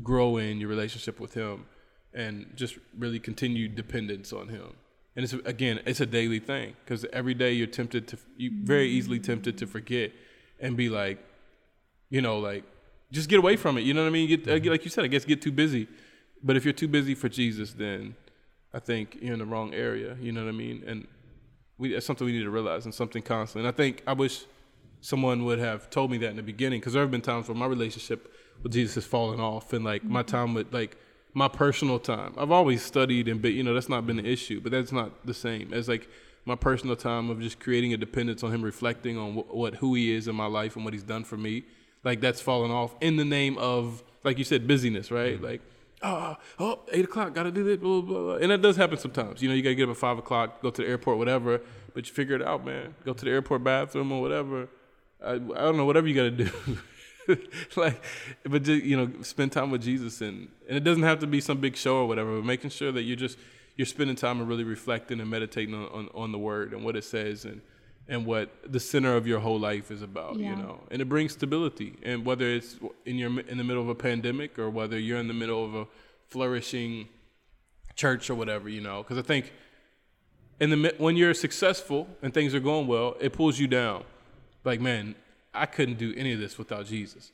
[0.04, 1.66] grow in your relationship with him
[2.14, 4.74] and just really continue dependence on him.
[5.16, 8.88] And it's again, it's a daily thing because every day you're tempted to, you very
[8.88, 10.12] easily tempted to forget
[10.60, 11.18] and be like,
[12.08, 12.62] you know, like
[13.10, 13.80] just get away from it.
[13.80, 14.28] You know what I mean?
[14.28, 15.88] Get, uh, like you said, I guess get too busy.
[16.40, 18.14] But if you're too busy for Jesus, then
[18.72, 20.16] I think you're in the wrong area.
[20.20, 20.84] You know what I mean?
[20.86, 21.08] And
[21.78, 23.64] we, that's something we need to realize and something constant.
[23.64, 24.44] And I think I wish
[25.02, 27.56] someone would have told me that in the beginning because there have been times where
[27.56, 28.32] my relationship
[28.62, 30.30] with Jesus has fallen off and like my mm-hmm.
[30.30, 30.96] time with like
[31.34, 32.34] my personal time.
[32.38, 35.26] I've always studied and been, you know, that's not been an issue, but that's not
[35.26, 36.08] the same as like
[36.44, 39.94] my personal time of just creating a dependence on him, reflecting on wh- what who
[39.94, 41.64] he is in my life and what he's done for me.
[42.04, 45.34] Like that's fallen off in the name of, like you said, busyness, right?
[45.34, 45.44] Mm-hmm.
[45.44, 45.62] Like,
[46.02, 48.34] oh, oh, eight o'clock, gotta do this, blah, blah, blah.
[48.36, 49.42] And that does happen sometimes.
[49.42, 51.60] You know, you gotta get up at five o'clock, go to the airport, whatever,
[51.92, 52.94] but you figure it out, man.
[53.04, 54.68] Go to the airport bathroom or whatever.
[55.24, 56.50] I, I don't know, whatever you gotta do.
[57.76, 58.02] like,
[58.44, 61.40] but just, you know, spend time with Jesus, and and it doesn't have to be
[61.40, 62.36] some big show or whatever.
[62.36, 63.38] But making sure that you're just
[63.76, 66.96] you're spending time and really reflecting and meditating on, on, on the Word and what
[66.96, 67.60] it says and
[68.08, 70.36] and what the center of your whole life is about.
[70.36, 70.50] Yeah.
[70.50, 71.96] You know, and it brings stability.
[72.02, 75.28] And whether it's in your in the middle of a pandemic or whether you're in
[75.28, 75.86] the middle of a
[76.28, 77.08] flourishing
[77.94, 79.52] church or whatever, you know, because I think
[80.60, 84.04] in the when you're successful and things are going well, it pulls you down.
[84.64, 85.14] Like, man,
[85.54, 87.32] I couldn't do any of this without Jesus.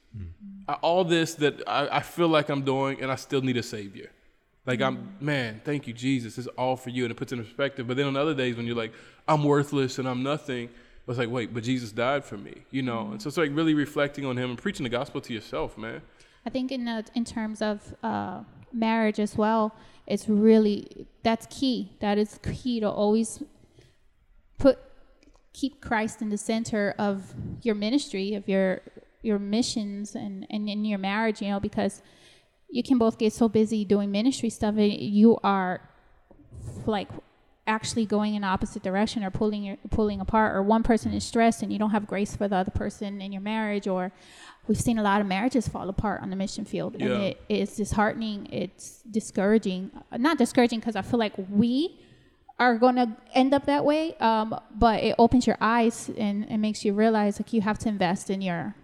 [0.69, 3.63] I, all this that I, I feel like I'm doing, and I still need a
[3.63, 4.11] savior.
[4.67, 6.37] Like I'm, man, thank you, Jesus.
[6.37, 7.87] It's all for you, and it puts it in perspective.
[7.87, 8.93] But then on other days when you're like,
[9.27, 10.69] I'm worthless and I'm nothing,
[11.09, 13.09] it's like, wait, but Jesus died for me, you know.
[13.13, 16.03] And so it's like really reflecting on Him and preaching the gospel to yourself, man.
[16.45, 18.41] I think in uh, in terms of uh,
[18.73, 19.75] marriage as well,
[20.07, 21.93] it's really that's key.
[22.01, 23.43] That is key to always
[24.59, 24.79] put
[25.61, 28.81] keep Christ in the center of your ministry, of your
[29.23, 31.39] your missions, and and in your marriage.
[31.43, 31.95] You know, because
[32.77, 35.81] you can both get so busy doing ministry stuff, and you are
[36.87, 37.09] like
[37.67, 41.63] actually going in opposite direction or pulling your pulling apart or one person is stressed
[41.63, 44.11] and you don't have grace for the other person in your marriage or
[44.67, 47.19] we've seen a lot of marriages fall apart on the mission field and Yeah.
[47.29, 52.01] it is disheartening it's discouraging not discouraging because i feel like we
[52.59, 56.59] are going to end up that way um, but it opens your eyes and it
[56.59, 58.75] makes you realize like you have to invest in your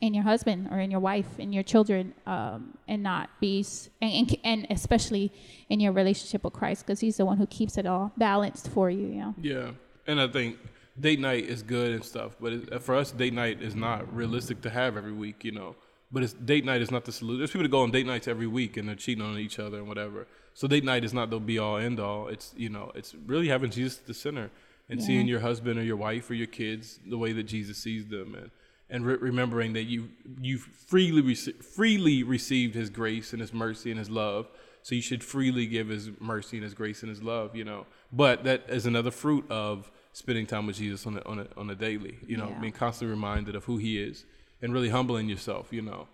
[0.00, 3.64] in your husband or in your wife in your children um, and not be
[4.02, 5.32] and, and, and especially
[5.68, 8.90] in your relationship with christ because he's the one who keeps it all balanced for
[8.90, 9.70] you you know Yeah,
[10.06, 10.58] and I think
[10.98, 14.60] date night is good and stuff, but it, for us, date night is not realistic
[14.62, 15.76] to have every week, you know.
[16.14, 17.38] But it's date night is not the solution.
[17.40, 19.78] There's people that go on date nights every week and they're cheating on each other
[19.78, 20.20] and whatever.
[20.54, 22.28] So date night is not the be all end all.
[22.34, 24.46] It's you know, it's really having Jesus at the center
[24.88, 25.06] and Yeah.
[25.06, 28.28] seeing your husband or your wife or your kids the way that Jesus sees them
[28.40, 28.50] and
[28.90, 30.00] and re- remembering that you
[30.40, 34.42] you freely rece- freely received His grace and His mercy and His love.
[34.82, 37.86] So you should freely give His mercy and His grace and His love, you know.
[38.12, 41.70] But that is another fruit of spending time with Jesus on a, on a, on
[41.70, 42.60] a daily, you know, Yeah.
[42.60, 44.24] being constantly reminded of who He is
[44.62, 46.08] and really humbling yourself, you know.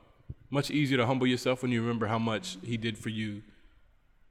[0.50, 3.42] Much easier to humble yourself when you remember how much He did for you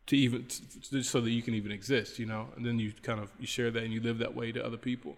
[0.08, 2.48] to even t- t- so that you can even exist, you know.
[2.56, 4.78] And then you kind of you share that and you live that way to other
[4.78, 5.18] people,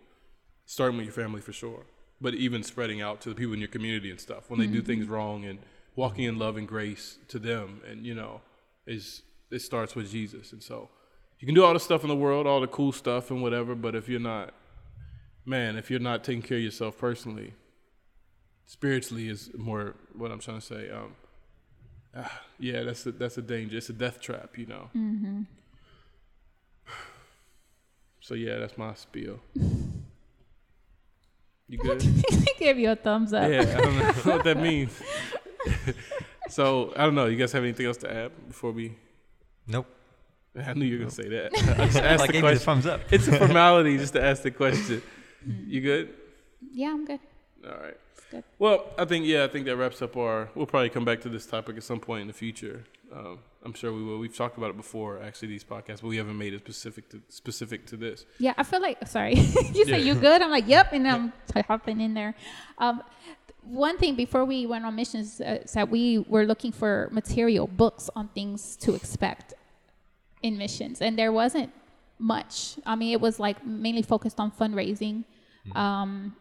[0.66, 1.86] starting with your family for sure,
[2.20, 4.82] but even spreading out to the people in your community and stuff when they do
[4.82, 5.14] things mm-hmm.
[5.14, 5.60] wrong and
[5.96, 8.42] walking in love and grace to them, and you know,
[8.86, 10.90] is it starts with Jesus, and so
[11.40, 13.74] you can do all the stuff in the world, all the cool stuff and whatever,
[13.74, 14.54] but if you're not,
[15.46, 17.54] man, if you're not taking care of yourself personally,
[18.66, 20.90] spiritually is more what I'm trying to say.
[20.90, 21.16] Um,
[22.16, 23.78] ah, yeah, that's a, that's a danger.
[23.78, 24.90] It's a death trap, you know.
[24.96, 25.42] mm-hmm.
[28.24, 29.40] So yeah, that's my spiel.
[31.68, 32.06] You good?
[32.60, 34.92] give you a thumbs up yeah, I don't know what that means.
[36.50, 37.26] so I don't know.
[37.26, 38.96] You guys have anything else to add before we?
[39.66, 39.88] Nope.
[40.56, 41.52] I knew you were gonna say that.
[41.80, 42.66] I just asked I the gave you the question.
[42.66, 43.02] thumbs up.
[43.10, 45.02] It's a formality just to ask the question.
[45.46, 46.14] You good?
[46.72, 47.20] yeah i'm good
[47.66, 47.98] All right.
[48.32, 48.44] good.
[48.60, 50.50] Well, I think yeah, I think that wraps up our.
[50.56, 52.84] We'll probably come back to this topic at some point in the future.
[53.14, 54.18] Um, I'm sure we will.
[54.18, 57.22] We've talked about it before, actually, these podcasts, but we haven't made it specific to
[57.30, 58.26] specific to this.
[58.40, 59.36] Yeah, I feel like sorry.
[59.76, 59.98] you say Yeah.
[59.98, 60.42] you good?
[60.42, 61.34] I'm like, yep, and I'm
[61.68, 62.34] hopping in there.
[62.78, 63.04] Um,
[63.64, 67.68] one thing before we went on missions uh, is that we were looking for material,
[67.68, 69.54] books on things to expect
[70.42, 71.72] in missions, and there wasn't
[72.18, 72.78] much.
[72.86, 75.26] I mean, it was like mainly focused on fundraising,
[75.76, 76.36] um,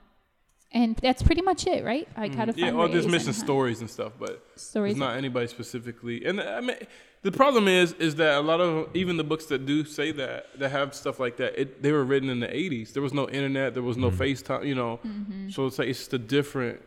[0.73, 2.07] and that's pretty much it, right?
[2.16, 2.77] Like how to Mm, yeah, fundraise.
[2.77, 4.93] well, there's mission and stories and stuff, but Stories.
[4.93, 6.25] It's not anybody specifically.
[6.25, 6.77] And I mean,
[7.23, 10.47] the problem is, is that a lot of even the books that do say that
[10.59, 12.93] that have stuff like that, it, they were written in the '80s.
[12.93, 13.75] There was no internet.
[13.75, 14.64] There was no FaceTime.
[14.66, 15.51] You know, Mm-hmm.
[15.51, 16.81] so it's like it's just a different.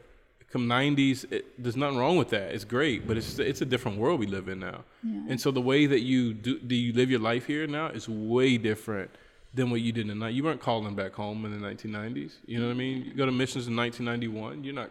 [0.51, 2.53] Come '90s, it, there's nothing wrong with that.
[2.53, 4.83] It's great, but it's it's a different world we live in now.
[5.03, 5.29] Yeah.
[5.29, 8.07] And so the way that you do, do you live your life here now is
[8.07, 9.09] way different
[9.53, 10.33] than what you did in the night.
[10.33, 12.33] You weren't calling back home in the 1990s.
[12.45, 13.03] You know what I mean?
[13.05, 14.63] You go to missions in 1991.
[14.63, 14.89] You're not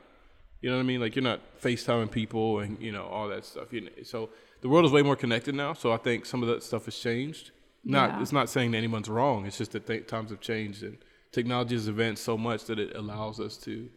[0.61, 1.01] You know what I mean?
[1.01, 3.73] Like you're not FaceTiming people and you know all that stuff.
[3.73, 5.73] You know, so the world is way more connected now.
[5.73, 7.51] So I think some of that stuff has changed.
[7.85, 8.23] Not Yeah.
[8.23, 9.45] it's not saying that anyone's wrong.
[9.47, 10.99] It's just that th- times have changed and
[11.33, 13.89] technology has advanced so much that it allows us to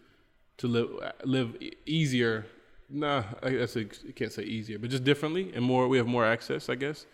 [0.57, 0.89] to live
[1.23, 2.45] live e- easier.
[2.89, 3.83] Nah, I guess I
[4.15, 5.87] can't say easier, but just differently and more.
[5.87, 7.05] We have more access, I guess,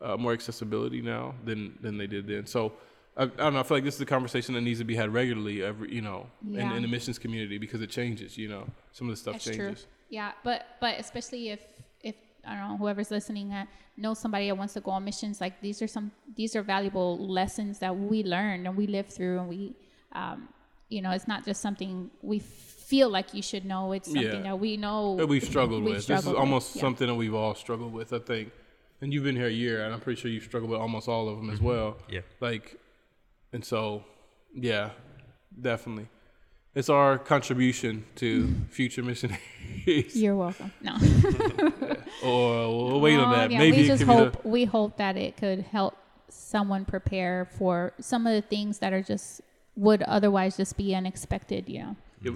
[0.00, 2.46] uh, more accessibility now than than they did then.
[2.46, 2.72] So
[3.16, 3.60] I, I don't know.
[3.60, 6.02] I feel like this is a conversation that needs to be had regularly, every you
[6.02, 6.74] know, in, Yeah.
[6.74, 8.36] in the missions community because it changes.
[8.36, 9.80] You know, some of the stuff That's changes.
[9.82, 9.90] true.
[10.10, 11.60] Yeah, but but especially if
[12.02, 12.14] if
[12.46, 15.60] I don't know whoever's listening uh, knows somebody that wants to go on missions, like
[15.62, 19.48] these are some these are valuable lessons that we learned and we live through, and
[19.48, 19.74] we,
[20.12, 20.48] um,
[20.90, 23.92] you know, it's not just something we feel like you should know.
[23.92, 24.50] It's something Yeah.
[24.50, 26.02] that we know that we've struggled we've with.
[26.04, 26.82] struggled this is with, almost yeah.
[26.82, 28.52] something that we've all struggled with, I think.
[29.00, 31.28] And you've been here a year, and I'm pretty sure you've struggled with almost all
[31.28, 31.96] of them as well.
[32.08, 32.20] Yeah.
[32.40, 32.78] Like,
[33.56, 34.04] and so,
[34.54, 34.90] yeah,
[35.58, 36.08] definitely.
[36.74, 40.14] It's our contribution to future missionaries.
[40.22, 40.70] You're welcome.
[40.82, 40.94] No.
[42.22, 43.50] Or we'll wait on that.
[43.50, 45.94] yeah, Maybe we just can be the- hope we hope that it could help
[46.28, 49.40] someone prepare for some of the things that are just
[49.76, 51.62] would otherwise just be unexpected.
[51.68, 52.32] You know, Yeah,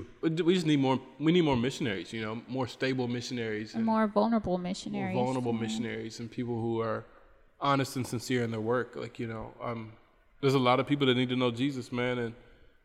[0.46, 1.00] we just need more.
[1.18, 2.12] We need more missionaries.
[2.12, 5.64] You know, more stable missionaries and more vulnerable missionaries, more vulnerable yeah.
[5.64, 7.04] missionaries and people who are
[7.60, 8.96] honest and sincere in their work.
[8.96, 9.92] Like you know, um,
[10.41, 12.34] there's a lot of people that need to know Jesus, man, and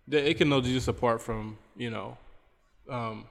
[0.07, 2.17] they, they can know Jesus apart from you know,
[2.89, 3.25] um,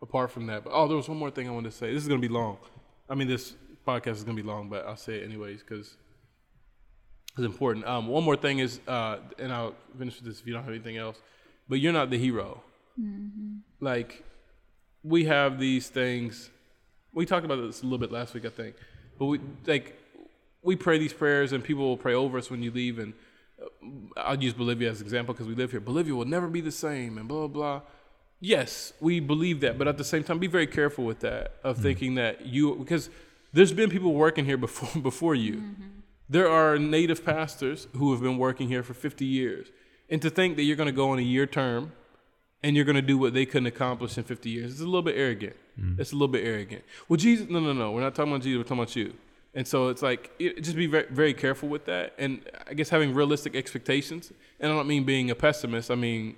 [0.00, 0.64] apart from that.
[0.64, 1.92] But oh, there was one more thing I wanted to say.
[1.92, 2.58] This is gonna be long.
[3.08, 3.54] I mean, this
[3.86, 5.96] podcast is gonna be long, but I'll say it anyways because
[7.36, 7.86] it's important.
[7.86, 10.72] Um, one more thing is, uh, and I'll finish with this if you don't have
[10.72, 11.18] anything else.
[11.68, 12.62] But you're not the hero.
[13.80, 14.22] Like
[15.02, 16.50] we have these things.
[17.14, 18.76] We talked about this a little bit last week, I think.
[19.18, 19.98] But we like
[20.62, 22.98] we pray these prayers, and people will pray over us when you leave.
[22.98, 23.14] And
[24.16, 25.80] I'll use Bolivia as an example because we live here.
[25.80, 27.80] Bolivia will never be the same, and blah blah blah.
[28.40, 31.76] Yes, we believe that, but at the same time, be very careful with that of
[31.76, 31.82] mm-hmm.
[31.82, 33.10] thinking that you because
[33.52, 35.56] there's been people working here before before you.
[35.56, 35.82] Mm-hmm.
[36.28, 39.68] There are native pastors who have been working here for 50 years,
[40.08, 41.92] and to think that you're going to go on a year term
[42.62, 44.72] and you're going to do what they couldn't accomplish in 50 years.
[44.72, 45.56] It's a little bit arrogant.
[45.80, 45.98] Mm.
[45.98, 46.84] It's a little bit arrogant.
[47.08, 47.92] Well, Jesus, no, no, no.
[47.92, 48.58] We're not talking about Jesus.
[48.58, 49.14] We're talking about you.
[49.54, 52.14] And so it's like, it, just be very, very careful with that.
[52.18, 54.32] And I guess having realistic expectations.
[54.58, 55.90] And I don't mean being a pessimist.
[55.90, 56.36] I mean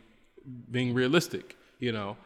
[0.71, 2.17] being realistic, you know.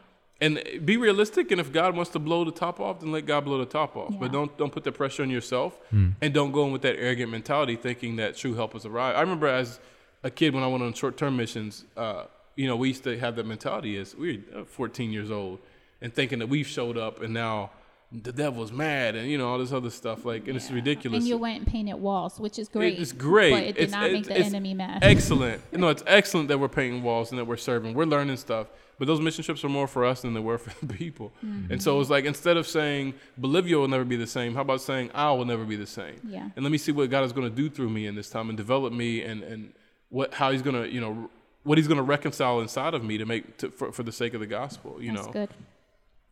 [0.41, 1.51] And be realistic.
[1.51, 3.97] And if God wants to blow the top off, then let God blow the top
[3.97, 4.15] off.
[4.19, 5.79] But don't don't put the pressure on yourself.
[6.21, 9.19] And don't go in with that arrogant mentality, thinking that true help has arrived.
[9.19, 9.81] I remember as
[10.23, 11.85] a kid when I went on short term missions.
[11.97, 12.25] Uh,
[12.55, 15.61] you know, we used to have that mentality as we were uh, 14 years old
[16.01, 17.71] and thinking that we've showed up and now
[18.11, 20.25] the devil's mad and, you know, all this other stuff.
[20.25, 21.19] Like, and it's ridiculous.
[21.19, 22.99] And you went and painted walls, which is great.
[22.99, 23.51] It's great.
[23.51, 25.01] But it did It's- not make it's- the enemy mad.
[25.03, 25.61] Excellent.
[25.73, 27.93] No, it's excellent that we're painting walls and that we're serving.
[27.95, 28.69] We're learning stuff.
[28.99, 31.33] But those mission trips are more for us than they were for the people.
[31.45, 31.73] Mm-hmm.
[31.73, 34.81] And so it's like instead of saying Bolivia will never be the same, how about
[34.81, 36.19] saying I will never be the same?
[36.25, 36.49] Yeah.
[36.57, 38.49] And let me see what God is going to do through me in this time
[38.49, 39.73] and develop me and, and
[40.09, 41.29] what how He's going to, you know,
[41.63, 44.33] what He's going to reconcile inside of me to make to, for, for the sake
[44.33, 45.33] of the gospel, you That's know.
[45.33, 45.51] good.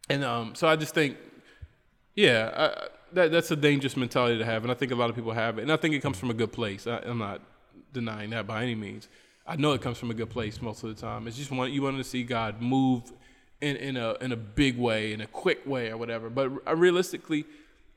[0.08, 1.16] And um, so I just think,
[2.16, 5.14] yeah, I, that that's a dangerous mentality to have, and I think a lot of
[5.14, 5.62] people have it.
[5.62, 6.86] And I think it comes from a good place.
[6.86, 7.40] I, I'm not
[7.92, 9.08] denying that by any means.
[9.46, 11.28] I know it comes from a good place most of the time.
[11.28, 13.12] It's just you want to see God move
[13.60, 16.28] in in a in a big way, in a quick way, or whatever.
[16.28, 17.44] But realistically,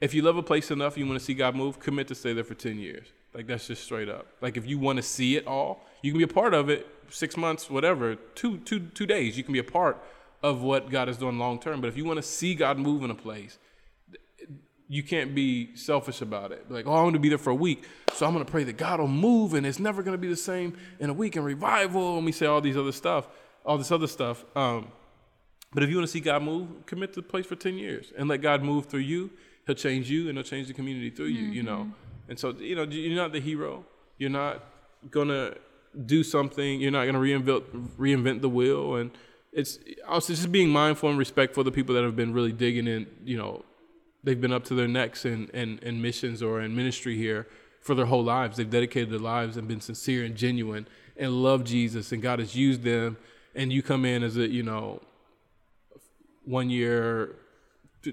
[0.01, 2.33] if you love a place enough, you want to see God move, commit to stay
[2.33, 3.07] there for ten years.
[3.33, 4.27] Like that's just straight up.
[4.41, 6.87] Like if you want to see it all, you can be a part of it.
[7.09, 9.97] Six months, whatever, two two two days, you can be a part
[10.43, 11.81] of what God is doing long term.
[11.81, 13.57] But if you want to see God move in a place,
[14.91, 16.69] you can't be selfish about it.
[16.69, 18.63] Like, oh, I'm going to be there for a week, so I'm going to pray
[18.63, 21.37] that God will move, and it's never going to be the same in a week
[21.37, 22.17] in revival.
[22.17, 23.27] And we say all these other stuff,
[23.63, 24.43] all this other stuff.
[24.55, 24.91] Um,
[25.71, 28.11] but if you want to see God move, commit to the place for ten years
[28.17, 29.29] and let God move through you.
[29.67, 31.45] He'll change you, and he'll change the community through you.
[31.45, 31.91] You know,
[32.27, 33.85] and so you know you're not the hero.
[34.17, 34.63] You're not
[35.11, 35.53] gonna
[36.05, 36.81] do something.
[36.81, 37.63] You're not gonna reinvent
[37.95, 38.95] reinvent the wheel.
[38.95, 39.11] And
[39.53, 39.77] it's
[40.07, 43.05] also just being mindful and respectful of the people that have been really digging in.
[43.23, 43.65] You know,
[44.23, 47.47] they've been up to their necks in, in, in missions or in ministry here
[47.81, 48.57] for their whole lives.
[48.57, 52.55] They've dedicated their lives and been sincere and genuine and love Jesus, and God has
[52.55, 53.17] used them.
[53.55, 55.01] And you come in as a you know
[56.45, 57.35] one year,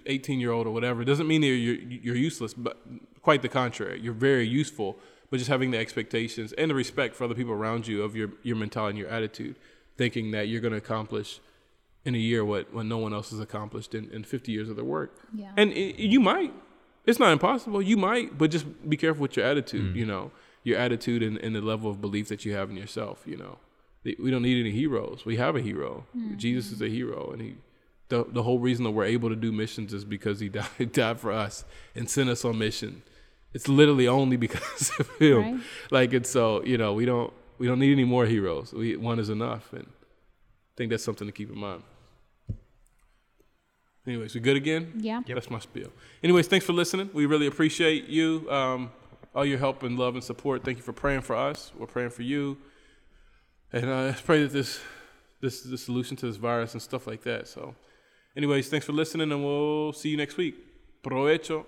[0.07, 1.03] 18 year old or whatever.
[1.03, 2.79] It doesn't mean that you're, you're useless, but
[3.23, 4.01] quite the contrary.
[4.01, 4.99] You're very useful,
[5.31, 8.31] but just having the expectations and the respect for other people around you of your,
[8.43, 9.57] your mentality and your attitude,
[9.97, 11.41] thinking that you're going to accomplish
[12.07, 14.77] in a year what, what no one else has accomplished in, in 50 years of
[14.77, 15.19] their work.
[15.35, 15.51] Yeah.
[15.57, 16.55] And i you might.
[17.05, 17.83] It's not impossible.
[17.83, 19.97] You might, but just be careful with your attitude, mm.
[19.97, 20.31] you know,
[20.65, 23.59] your attitude and, and the level of belief that you have in yourself, you know.
[24.05, 25.25] We don't need any heroes.
[25.25, 26.07] We have a hero.
[26.17, 26.37] Mm-hmm.
[26.37, 27.57] Jesus is a hero, and he
[28.09, 31.19] the the whole reason that we're able to do missions is because he died, died
[31.19, 31.65] for us
[31.97, 33.03] and sent us on mission.
[33.53, 35.39] It's literally only because of him.
[35.39, 35.61] Right.
[35.91, 38.73] Like it's so you know we don't we don't need any more heroes.
[38.73, 41.83] We one is enough, and I think that's something to keep in mind.
[44.07, 44.93] Anyways, we good again?
[44.99, 45.23] Yeah.
[45.27, 45.91] That's my spiel.
[46.23, 47.11] Anyways, thanks for listening.
[47.13, 48.93] We really appreciate you, um,
[49.35, 50.65] all your help and love and support.
[50.65, 51.73] Thank you for praying for us.
[51.77, 52.57] We're praying for you,
[53.73, 54.81] and uh, let's pray that this
[55.41, 57.49] this is the solution to this virus and stuff like that.
[57.49, 57.75] So,
[58.37, 60.55] anyways, thanks for listening, and we'll see you next week.
[61.03, 61.65] Provecho.